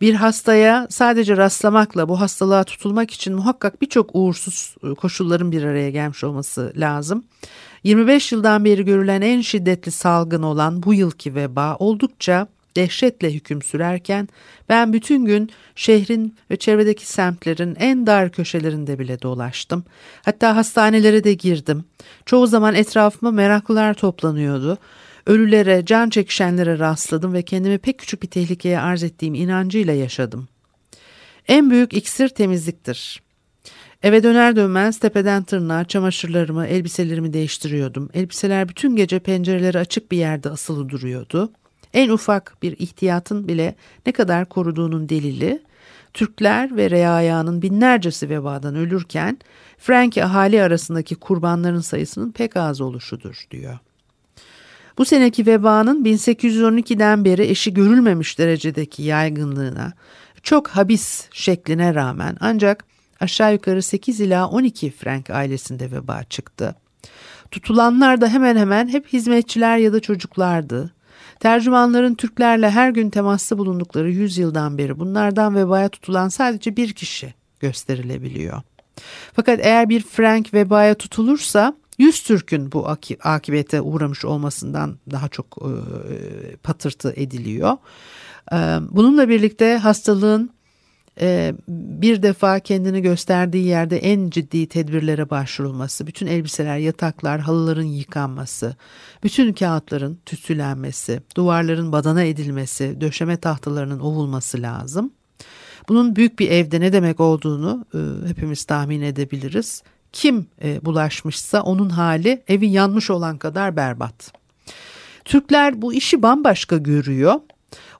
Bir 0.00 0.14
hastaya 0.14 0.86
sadece 0.90 1.36
rastlamakla 1.36 2.08
bu 2.08 2.20
hastalığa 2.20 2.64
tutulmak 2.64 3.10
için 3.10 3.34
muhakkak 3.34 3.82
birçok 3.82 4.10
uğursuz 4.14 4.76
koşulların 4.98 5.52
bir 5.52 5.62
araya 5.62 5.90
gelmiş 5.90 6.24
olması 6.24 6.72
lazım. 6.76 7.24
25 7.84 8.32
yıldan 8.32 8.64
beri 8.64 8.84
görülen 8.84 9.20
en 9.20 9.40
şiddetli 9.40 9.92
salgın 9.92 10.42
olan 10.42 10.82
bu 10.82 10.94
yılki 10.94 11.34
veba 11.34 11.76
oldukça 11.76 12.46
dehşetle 12.78 13.34
hüküm 13.34 13.62
sürerken 13.62 14.28
ben 14.68 14.92
bütün 14.92 15.24
gün 15.24 15.50
şehrin 15.74 16.36
ve 16.50 16.56
çevredeki 16.56 17.06
semtlerin 17.06 17.76
en 17.78 18.06
dar 18.06 18.30
köşelerinde 18.30 18.98
bile 18.98 19.22
dolaştım. 19.22 19.84
Hatta 20.24 20.56
hastanelere 20.56 21.24
de 21.24 21.34
girdim. 21.34 21.84
Çoğu 22.26 22.46
zaman 22.46 22.74
etrafıma 22.74 23.30
meraklılar 23.30 23.94
toplanıyordu. 23.94 24.78
Ölülere, 25.26 25.84
can 25.86 26.10
çekişenlere 26.10 26.78
rastladım 26.78 27.32
ve 27.32 27.42
kendimi 27.42 27.78
pek 27.78 27.98
küçük 27.98 28.22
bir 28.22 28.28
tehlikeye 28.28 28.80
arz 28.80 29.02
ettiğim 29.02 29.34
inancıyla 29.34 29.92
yaşadım. 29.92 30.48
En 31.48 31.70
büyük 31.70 31.92
iksir 31.92 32.28
temizliktir. 32.28 33.22
Eve 34.02 34.22
döner 34.22 34.56
dönmez 34.56 34.98
tepeden 34.98 35.42
tırnağa 35.42 35.84
çamaşırlarımı, 35.84 36.66
elbiselerimi 36.66 37.32
değiştiriyordum. 37.32 38.10
Elbiseler 38.14 38.68
bütün 38.68 38.96
gece 38.96 39.18
pencereleri 39.18 39.78
açık 39.78 40.12
bir 40.12 40.18
yerde 40.18 40.50
asılı 40.50 40.88
duruyordu. 40.88 41.52
En 41.94 42.08
ufak 42.08 42.56
bir 42.62 42.78
ihtiyatın 42.78 43.48
bile 43.48 43.74
ne 44.06 44.12
kadar 44.12 44.48
koruduğunun 44.48 45.08
delili 45.08 45.62
Türkler 46.14 46.76
ve 46.76 46.90
reayanın 46.90 47.62
binlercesi 47.62 48.28
vebadan 48.28 48.76
ölürken 48.76 49.38
Frank 49.78 50.18
ahali 50.18 50.62
arasındaki 50.62 51.14
kurbanların 51.14 51.80
sayısının 51.80 52.32
pek 52.32 52.56
az 52.56 52.80
oluşudur 52.80 53.46
diyor. 53.50 53.78
Bu 54.98 55.04
seneki 55.04 55.46
vebanın 55.46 56.04
1812'den 56.04 57.24
beri 57.24 57.42
eşi 57.42 57.74
görülmemiş 57.74 58.38
derecedeki 58.38 59.02
yaygınlığına, 59.02 59.92
çok 60.42 60.68
habis 60.68 61.28
şekline 61.32 61.94
rağmen 61.94 62.36
ancak 62.40 62.84
aşağı 63.20 63.52
yukarı 63.52 63.82
8 63.82 64.20
ila 64.20 64.48
12 64.48 64.90
Frank 64.90 65.30
ailesinde 65.30 65.90
veba 65.90 66.24
çıktı. 66.24 66.74
Tutulanlar 67.50 68.20
da 68.20 68.28
hemen 68.28 68.56
hemen 68.56 68.88
hep 68.88 69.06
hizmetçiler 69.06 69.78
ya 69.78 69.92
da 69.92 70.00
çocuklardı. 70.00 70.94
Tercümanların 71.40 72.14
Türklerle 72.14 72.70
her 72.70 72.90
gün 72.90 73.10
temaslı 73.10 73.58
bulundukları 73.58 74.10
yüzyıldan 74.10 74.78
beri 74.78 74.98
bunlardan 74.98 75.54
vebaya 75.54 75.88
tutulan 75.88 76.28
sadece 76.28 76.76
bir 76.76 76.92
kişi 76.92 77.34
gösterilebiliyor. 77.60 78.62
Fakat 79.32 79.60
eğer 79.62 79.88
bir 79.88 80.02
Frank 80.02 80.54
vebaya 80.54 80.94
tutulursa 80.94 81.74
100 81.98 82.22
Türk'ün 82.22 82.72
bu 82.72 82.88
akibete 83.22 83.80
uğramış 83.80 84.24
olmasından 84.24 84.98
daha 85.10 85.28
çok 85.28 85.58
e, 85.62 85.72
patırtı 86.56 87.12
ediliyor. 87.16 87.76
E, 88.52 88.56
bununla 88.90 89.28
birlikte 89.28 89.76
hastalığın 89.76 90.50
bir 91.68 92.22
defa 92.22 92.60
kendini 92.60 93.02
gösterdiği 93.02 93.66
yerde 93.66 93.98
en 93.98 94.30
ciddi 94.30 94.68
tedbirlere 94.68 95.30
başvurulması, 95.30 96.06
bütün 96.06 96.26
elbiseler, 96.26 96.78
yataklar, 96.78 97.40
halıların 97.40 97.82
yıkanması, 97.82 98.76
bütün 99.22 99.52
kağıtların 99.52 100.18
tütsülenmesi, 100.26 101.22
duvarların 101.36 101.92
badana 101.92 102.22
edilmesi, 102.22 103.00
döşeme 103.00 103.36
tahtalarının 103.36 104.00
ovulması 104.00 104.62
lazım. 104.62 105.12
Bunun 105.88 106.16
büyük 106.16 106.38
bir 106.38 106.50
evde 106.50 106.80
ne 106.80 106.92
demek 106.92 107.20
olduğunu 107.20 107.86
e, 107.94 108.28
hepimiz 108.28 108.64
tahmin 108.64 109.02
edebiliriz. 109.02 109.82
Kim 110.12 110.46
e, 110.62 110.84
bulaşmışsa 110.84 111.62
onun 111.62 111.90
hali 111.90 112.42
evi 112.48 112.66
yanmış 112.66 113.10
olan 113.10 113.38
kadar 113.38 113.76
berbat. 113.76 114.32
Türkler 115.24 115.82
bu 115.82 115.94
işi 115.94 116.22
bambaşka 116.22 116.76
görüyor 116.76 117.34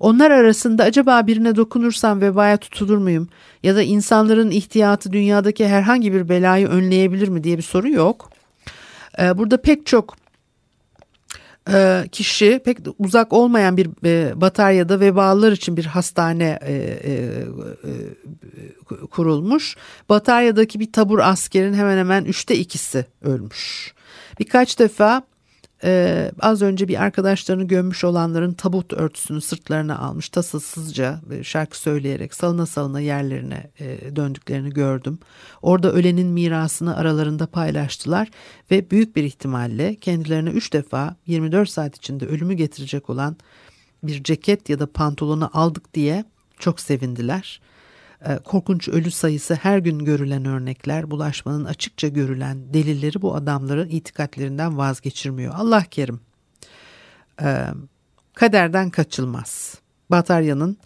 onlar 0.01 0.31
arasında 0.31 0.85
acaba 0.85 1.27
birine 1.27 1.57
dokunursam 1.57 2.21
vebaya 2.21 2.57
tutulur 2.57 2.99
muyum? 2.99 3.29
Ya 3.63 3.77
da 3.77 3.83
insanların 3.83 4.51
ihtiyatı 4.51 5.13
dünyadaki 5.13 5.69
herhangi 5.69 6.13
bir 6.13 6.29
belayı 6.29 6.69
önleyebilir 6.69 7.29
mi 7.29 7.45
diye 7.45 7.57
bir 7.57 7.63
soru 7.63 7.89
yok. 7.89 8.31
Ee, 9.19 9.39
burada 9.39 9.63
pek 9.63 9.87
çok 9.87 10.17
e, 11.73 12.05
kişi 12.13 12.61
pek 12.65 12.79
uzak 12.99 13.33
olmayan 13.33 13.77
bir 13.77 13.89
e, 14.05 14.41
bataryada 14.41 15.01
vebalılar 15.01 15.53
için 15.53 15.77
bir 15.77 15.85
hastane 15.85 16.59
e, 16.63 17.45
kurulmuş. 19.11 19.77
Bataryadaki 20.09 20.81
bir 20.81 20.93
tabur 20.93 21.19
askerin 21.19 21.75
hemen 21.75 21.99
hemen 21.99 22.25
üçte 22.25 22.57
ikisi 22.57 23.07
ölmüş. 23.23 23.95
Birkaç 24.39 24.79
defa 24.79 25.23
ee, 25.85 26.33
az 26.41 26.63
önce 26.63 26.89
bir 26.89 27.03
arkadaşlarını 27.03 27.65
gömmüş 27.65 28.05
olanların 28.05 28.53
tabut 28.53 28.93
örtüsünü 28.93 29.41
sırtlarına 29.41 29.99
almış 29.99 30.29
tasasızca 30.29 31.21
şarkı 31.43 31.79
söyleyerek 31.79 32.35
salına 32.35 32.67
salına 32.67 33.01
yerlerine 33.01 33.71
e, 33.81 34.17
döndüklerini 34.17 34.71
gördüm. 34.71 35.19
Orada 35.63 35.93
ölenin 35.93 36.27
mirasını 36.27 36.97
aralarında 36.97 37.47
paylaştılar 37.47 38.29
ve 38.71 38.91
büyük 38.91 39.17
bir 39.17 39.25
ihtimalle 39.25 39.95
kendilerine 39.95 40.51
üç 40.51 40.73
defa 40.73 41.17
24 41.27 41.71
saat 41.71 41.97
içinde 41.97 42.27
ölümü 42.27 42.55
getirecek 42.55 43.11
olan 43.11 43.37
bir 44.03 44.23
ceket 44.23 44.69
ya 44.69 44.79
da 44.79 44.87
pantolonu 44.87 45.51
aldık 45.53 45.95
diye 45.95 46.25
çok 46.59 46.81
sevindiler. 46.81 47.61
Ee, 48.27 48.39
korkunç 48.39 48.89
ölü 48.89 49.11
sayısı 49.11 49.55
her 49.55 49.79
gün 49.79 49.99
görülen 49.99 50.45
örnekler, 50.45 51.11
bulaşmanın 51.11 51.65
açıkça 51.65 52.09
görülen 52.09 52.75
delilleri 52.75 53.23
bu 53.23 53.35
adamların 53.35 53.89
itikatlerinden 53.89 54.79
vazgeçirmiyor. 54.79 55.55
Allah 55.57 55.85
kerim. 55.91 56.21
Ee, 57.43 57.67
kaderden 58.35 58.91
kaçılmaz. 58.91 59.75
Batarya'nın 60.11 60.77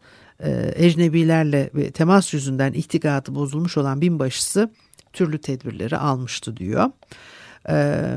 e, 0.41 0.73
ecnebilerle 0.75 1.71
temas 1.91 2.35
yüzünden 2.35 2.73
ihtigatı 2.73 3.35
bozulmuş 3.35 3.77
olan 3.77 4.01
binbaşısı 4.01 4.71
türlü 5.13 5.39
tedbirleri 5.39 5.97
almıştı 5.97 6.57
diyor. 6.57 6.91
Ee, 7.69 8.15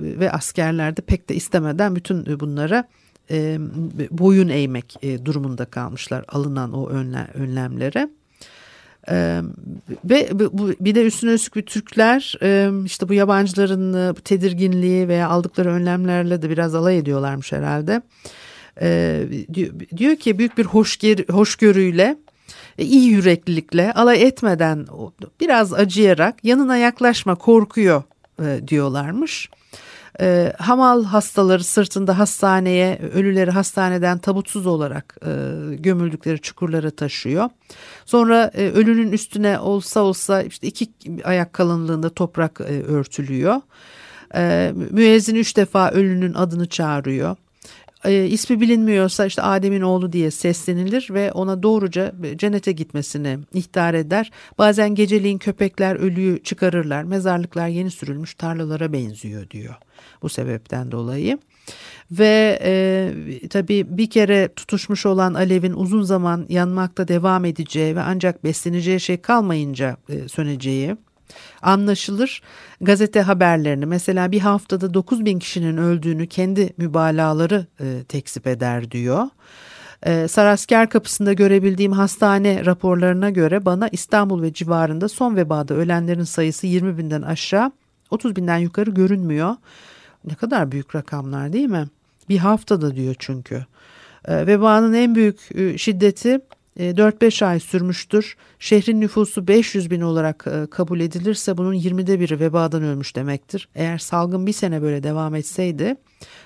ve 0.00 0.32
askerler 0.32 0.96
de 0.96 1.00
pek 1.00 1.28
de 1.28 1.34
istemeden 1.34 1.96
bütün 1.96 2.40
bunlara 2.40 2.88
e, 3.30 3.58
boyun 4.10 4.48
eğmek 4.48 4.96
e, 5.02 5.24
durumunda 5.24 5.64
kalmışlar 5.64 6.24
alınan 6.28 6.72
o 6.72 6.88
önlemlere. 7.34 8.10
Ee, 9.10 9.40
ve 10.04 10.28
bu, 10.32 10.70
bir 10.80 10.94
de 10.94 11.02
üstüne 11.02 11.32
üstlük 11.32 11.56
bir 11.56 11.62
Türkler 11.62 12.34
e, 12.42 12.70
işte 12.84 13.08
bu 13.08 13.14
yabancıların 13.14 13.94
e, 13.94 14.14
tedirginliği 14.14 15.08
veya 15.08 15.28
aldıkları 15.28 15.68
önlemlerle 15.68 16.42
de 16.42 16.50
biraz 16.50 16.74
alay 16.74 16.98
ediyorlarmış 16.98 17.52
herhalde. 17.52 18.02
Ee, 18.80 19.24
diyor, 19.54 19.70
diyor 19.96 20.16
ki 20.16 20.38
büyük 20.38 20.58
bir 20.58 20.64
hoşgör, 20.64 21.28
hoşgörüyle 21.30 22.16
e, 22.78 22.84
iyi 22.84 23.10
yüreklilikle 23.10 23.92
alay 23.92 24.22
etmeden 24.22 24.86
biraz 25.40 25.72
acıyarak 25.72 26.44
yanına 26.44 26.76
yaklaşma 26.76 27.34
korkuyor 27.34 28.02
e, 28.42 28.68
diyorlarmış 28.68 29.50
e, 30.20 30.52
hamal 30.58 31.04
hastaları 31.04 31.64
sırtında 31.64 32.18
hastaneye, 32.18 32.98
ölüleri 33.14 33.50
hastaneden 33.50 34.18
tabutsuz 34.18 34.66
olarak 34.66 35.16
e, 35.22 35.30
gömüldükleri 35.74 36.38
çukurlara 36.38 36.90
taşıyor. 36.90 37.50
Sonra 38.06 38.50
e, 38.54 38.70
ölünün 38.70 39.12
üstüne 39.12 39.58
olsa 39.58 40.00
olsa 40.00 40.42
işte 40.42 40.66
iki 40.66 40.86
ayak 41.24 41.52
kalınlığında 41.52 42.10
toprak 42.10 42.60
e, 42.60 42.82
örtülüyor. 42.82 43.60
E, 44.34 44.72
müezzin 44.90 45.34
üç 45.34 45.56
defa 45.56 45.90
ölünün 45.90 46.34
adını 46.34 46.68
çağırıyor. 46.68 47.36
E, 48.04 48.26
ismi 48.26 48.60
bilinmiyorsa 48.60 49.26
işte 49.26 49.42
Adem'in 49.42 49.80
oğlu 49.80 50.12
diye 50.12 50.30
seslenilir 50.30 51.08
ve 51.10 51.32
ona 51.32 51.62
doğruca 51.62 52.12
cennete 52.36 52.72
gitmesini 52.72 53.38
ihtar 53.54 53.94
eder. 53.94 54.30
Bazen 54.58 54.94
geceliğin 54.94 55.38
köpekler 55.38 55.96
ölüyü 55.96 56.42
çıkarırlar. 56.42 57.02
Mezarlıklar 57.02 57.68
yeni 57.68 57.90
sürülmüş 57.90 58.34
tarlalara 58.34 58.92
benziyor 58.92 59.50
diyor 59.50 59.74
bu 60.22 60.28
sebepten 60.28 60.92
dolayı. 60.92 61.38
Ve 62.10 62.58
e, 62.62 63.48
tabii 63.48 63.86
bir 63.88 64.10
kere 64.10 64.48
tutuşmuş 64.56 65.06
olan 65.06 65.34
alevin 65.34 65.72
uzun 65.72 66.02
zaman 66.02 66.46
yanmakta 66.48 67.08
devam 67.08 67.44
edeceği 67.44 67.96
ve 67.96 68.00
ancak 68.00 68.44
besleneceği 68.44 69.00
şey 69.00 69.16
kalmayınca 69.16 69.96
e, 70.08 70.28
söneceği 70.28 70.96
anlaşılır. 71.62 72.42
Gazete 72.80 73.22
haberlerini 73.22 73.86
mesela 73.86 74.32
bir 74.32 74.40
haftada 74.40 74.94
9 74.94 75.24
bin 75.24 75.38
kişinin 75.38 75.76
öldüğünü 75.76 76.26
kendi 76.26 76.72
mübalağaları 76.76 77.66
e, 77.80 78.04
tekzip 78.08 78.46
eder 78.46 78.90
diyor. 78.90 79.26
Ee, 80.06 80.28
Sarasker 80.28 80.88
kapısında 80.88 81.32
görebildiğim 81.32 81.92
hastane 81.92 82.66
raporlarına 82.66 83.30
göre 83.30 83.64
bana 83.64 83.88
İstanbul 83.88 84.42
ve 84.42 84.52
civarında 84.52 85.08
son 85.08 85.36
vebada 85.36 85.74
ölenlerin 85.74 86.24
sayısı 86.24 86.66
20 86.66 86.98
binden 86.98 87.22
aşağı 87.22 87.72
30 88.10 88.36
binden 88.36 88.58
yukarı 88.58 88.90
görünmüyor. 88.90 89.56
Ne 90.24 90.34
kadar 90.34 90.72
büyük 90.72 90.94
rakamlar 90.94 91.52
değil 91.52 91.68
mi? 91.68 91.86
Bir 92.28 92.38
haftada 92.38 92.96
diyor 92.96 93.14
çünkü. 93.18 93.66
Ee, 94.24 94.46
vebanın 94.46 94.92
en 94.92 95.14
büyük 95.14 95.48
e, 95.54 95.78
şiddeti 95.78 96.40
4-5 96.78 97.44
e, 97.44 97.46
ay 97.46 97.60
sürmüştür. 97.60 98.36
Şehrin 98.58 99.00
nüfusu 99.00 99.48
500 99.48 99.90
bin 99.90 100.00
olarak 100.00 100.44
e, 100.46 100.66
kabul 100.70 101.00
edilirse 101.00 101.56
bunun 101.56 101.74
20'de 101.74 102.20
biri 102.20 102.40
vebadan 102.40 102.82
ölmüş 102.82 103.16
demektir. 103.16 103.68
Eğer 103.74 103.98
salgın 103.98 104.46
bir 104.46 104.52
sene 104.52 104.82
böyle 104.82 105.02
devam 105.02 105.34
etseydi 105.34 105.96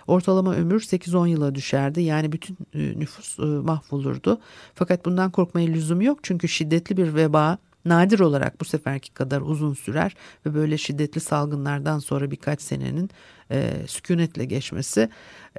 ortalama 0.07 0.55
ömür 0.55 0.81
8-10 0.81 1.29
yıla 1.29 1.55
düşerdi. 1.55 2.03
Yani 2.03 2.33
bütün 2.33 2.57
nüfus 2.75 3.39
mahvolurdu. 3.39 4.41
Fakat 4.75 5.05
bundan 5.05 5.31
korkmaya 5.31 5.69
lüzum 5.69 6.01
yok 6.01 6.19
çünkü 6.23 6.49
şiddetli 6.49 6.97
bir 6.97 7.15
veba 7.15 7.59
nadir 7.85 8.21
olarak 8.21 8.61
bu 8.61 8.65
seferki 8.65 9.15
kadar 9.15 9.41
uzun 9.41 9.75
sürer 9.75 10.17
ve 10.47 10.55
böyle 10.55 10.79
şiddetli 10.79 11.21
salgınlardan 11.21 11.99
sonra 11.99 12.31
birkaç 12.31 12.63
senenin 12.63 13.11
e, 13.51 13.73
sükunetle 13.87 14.45
geçmesi 14.45 15.09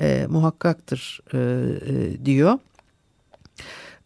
e, 0.01 0.27
muhakkaktır 0.29 1.19
e, 1.33 1.38
e, 1.38 2.25
diyor. 2.25 2.59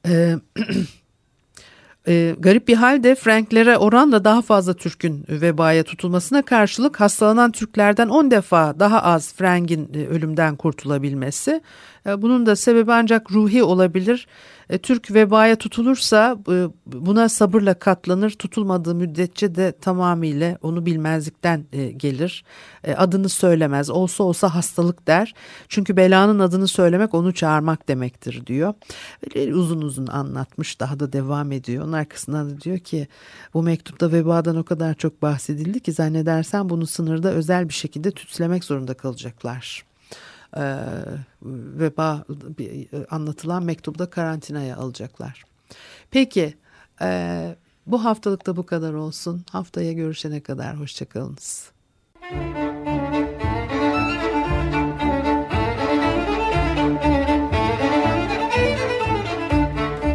E, 0.08 0.36
e, 2.08 2.36
garip 2.40 2.68
bir 2.68 2.76
halde 2.76 3.16
Franklere 3.16 3.78
oranla 3.78 4.24
daha 4.24 4.42
fazla 4.42 4.74
Türk'ün 4.74 5.26
vebaya 5.30 5.84
tutulmasına 5.84 6.42
karşılık 6.42 7.00
hastalanan 7.00 7.52
Türklerden 7.52 8.10
10 8.10 8.32
defa 8.32 8.80
daha 8.80 9.04
az 9.04 9.34
Frank'in 9.34 9.94
e, 9.94 10.08
ölümden 10.08 10.56
kurtulabilmesi. 10.56 11.62
E, 12.08 12.22
bunun 12.22 12.46
da 12.46 12.56
sebebi 12.56 12.94
ancak 12.94 13.32
ruhi 13.32 13.64
olabilir. 13.64 14.28
E, 14.70 14.78
Türk 14.78 15.14
vebaya 15.14 15.56
tutulursa 15.56 16.38
e, 16.52 16.68
buna 16.86 17.30
sabırla 17.30 17.74
katlanır. 17.74 18.32
Tutulmadığı 18.32 18.96
müddetçe 18.96 19.56
de 19.56 19.72
tamamıyla 19.82 20.58
onu 20.62 20.86
bilmezlikten 20.86 21.66
gelir. 21.98 22.44
Adını 22.98 23.30
söylemez. 23.30 23.90
Olsa 23.90 24.24
olsa 24.24 24.56
hastalık 24.56 25.08
der. 25.08 25.34
Çünkü 25.68 25.98
belanın 25.98 26.40
adını 26.40 26.68
söylemek 26.68 27.14
onu 27.14 27.34
çağırmak 27.34 27.88
demektir 27.88 28.46
diyor. 28.46 28.74
Böyle 29.36 29.56
uzun 29.56 29.82
uzun 29.82 30.08
anlatmış. 30.08 30.80
Daha 30.80 31.00
da 31.00 31.14
devam 31.14 31.52
ediyor. 31.52 31.84
Onun 31.84 31.94
arkasından 31.94 32.50
da 32.50 32.62
diyor 32.62 32.80
ki 32.80 33.08
bu 33.54 33.64
mektupta 33.64 34.12
vebadan 34.12 34.56
o 34.56 34.64
kadar 34.64 34.94
çok 34.94 35.22
bahsedildi 35.22 35.80
ki 35.80 35.92
zannedersen 35.92 36.70
bunu 36.70 36.88
sınırda 36.88 37.32
özel 37.32 37.70
bir 37.70 37.74
şekilde 37.74 38.12
tütslemek 38.12 38.64
zorunda 38.64 38.94
kalacaklar 38.94 39.88
e, 40.56 40.64
veba 41.80 42.26
e, 42.60 42.88
anlatılan 43.10 43.64
mektubda 43.64 44.10
karantinaya 44.10 44.78
alacaklar. 44.78 45.44
Peki 46.12 46.54
e, 47.02 47.56
bu 47.88 48.06
haftalıkta 48.06 48.56
bu 48.56 48.66
kadar 48.66 48.94
olsun. 48.94 49.46
Haftaya 49.52 49.92
görüşene 49.92 50.40
kadar 50.42 50.80
hoşçakalınız. 50.80 51.72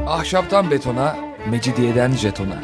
Ahşaptan 0.06 0.70
betona, 0.70 1.16
mecidiyeden 1.50 2.12
jetona. 2.12 2.62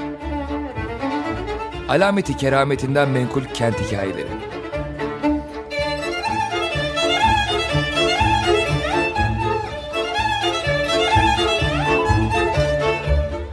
Alameti 1.88 2.36
kerametinden 2.36 3.08
menkul 3.08 3.44
kent 3.44 3.80
hikayeleri. 3.80 4.37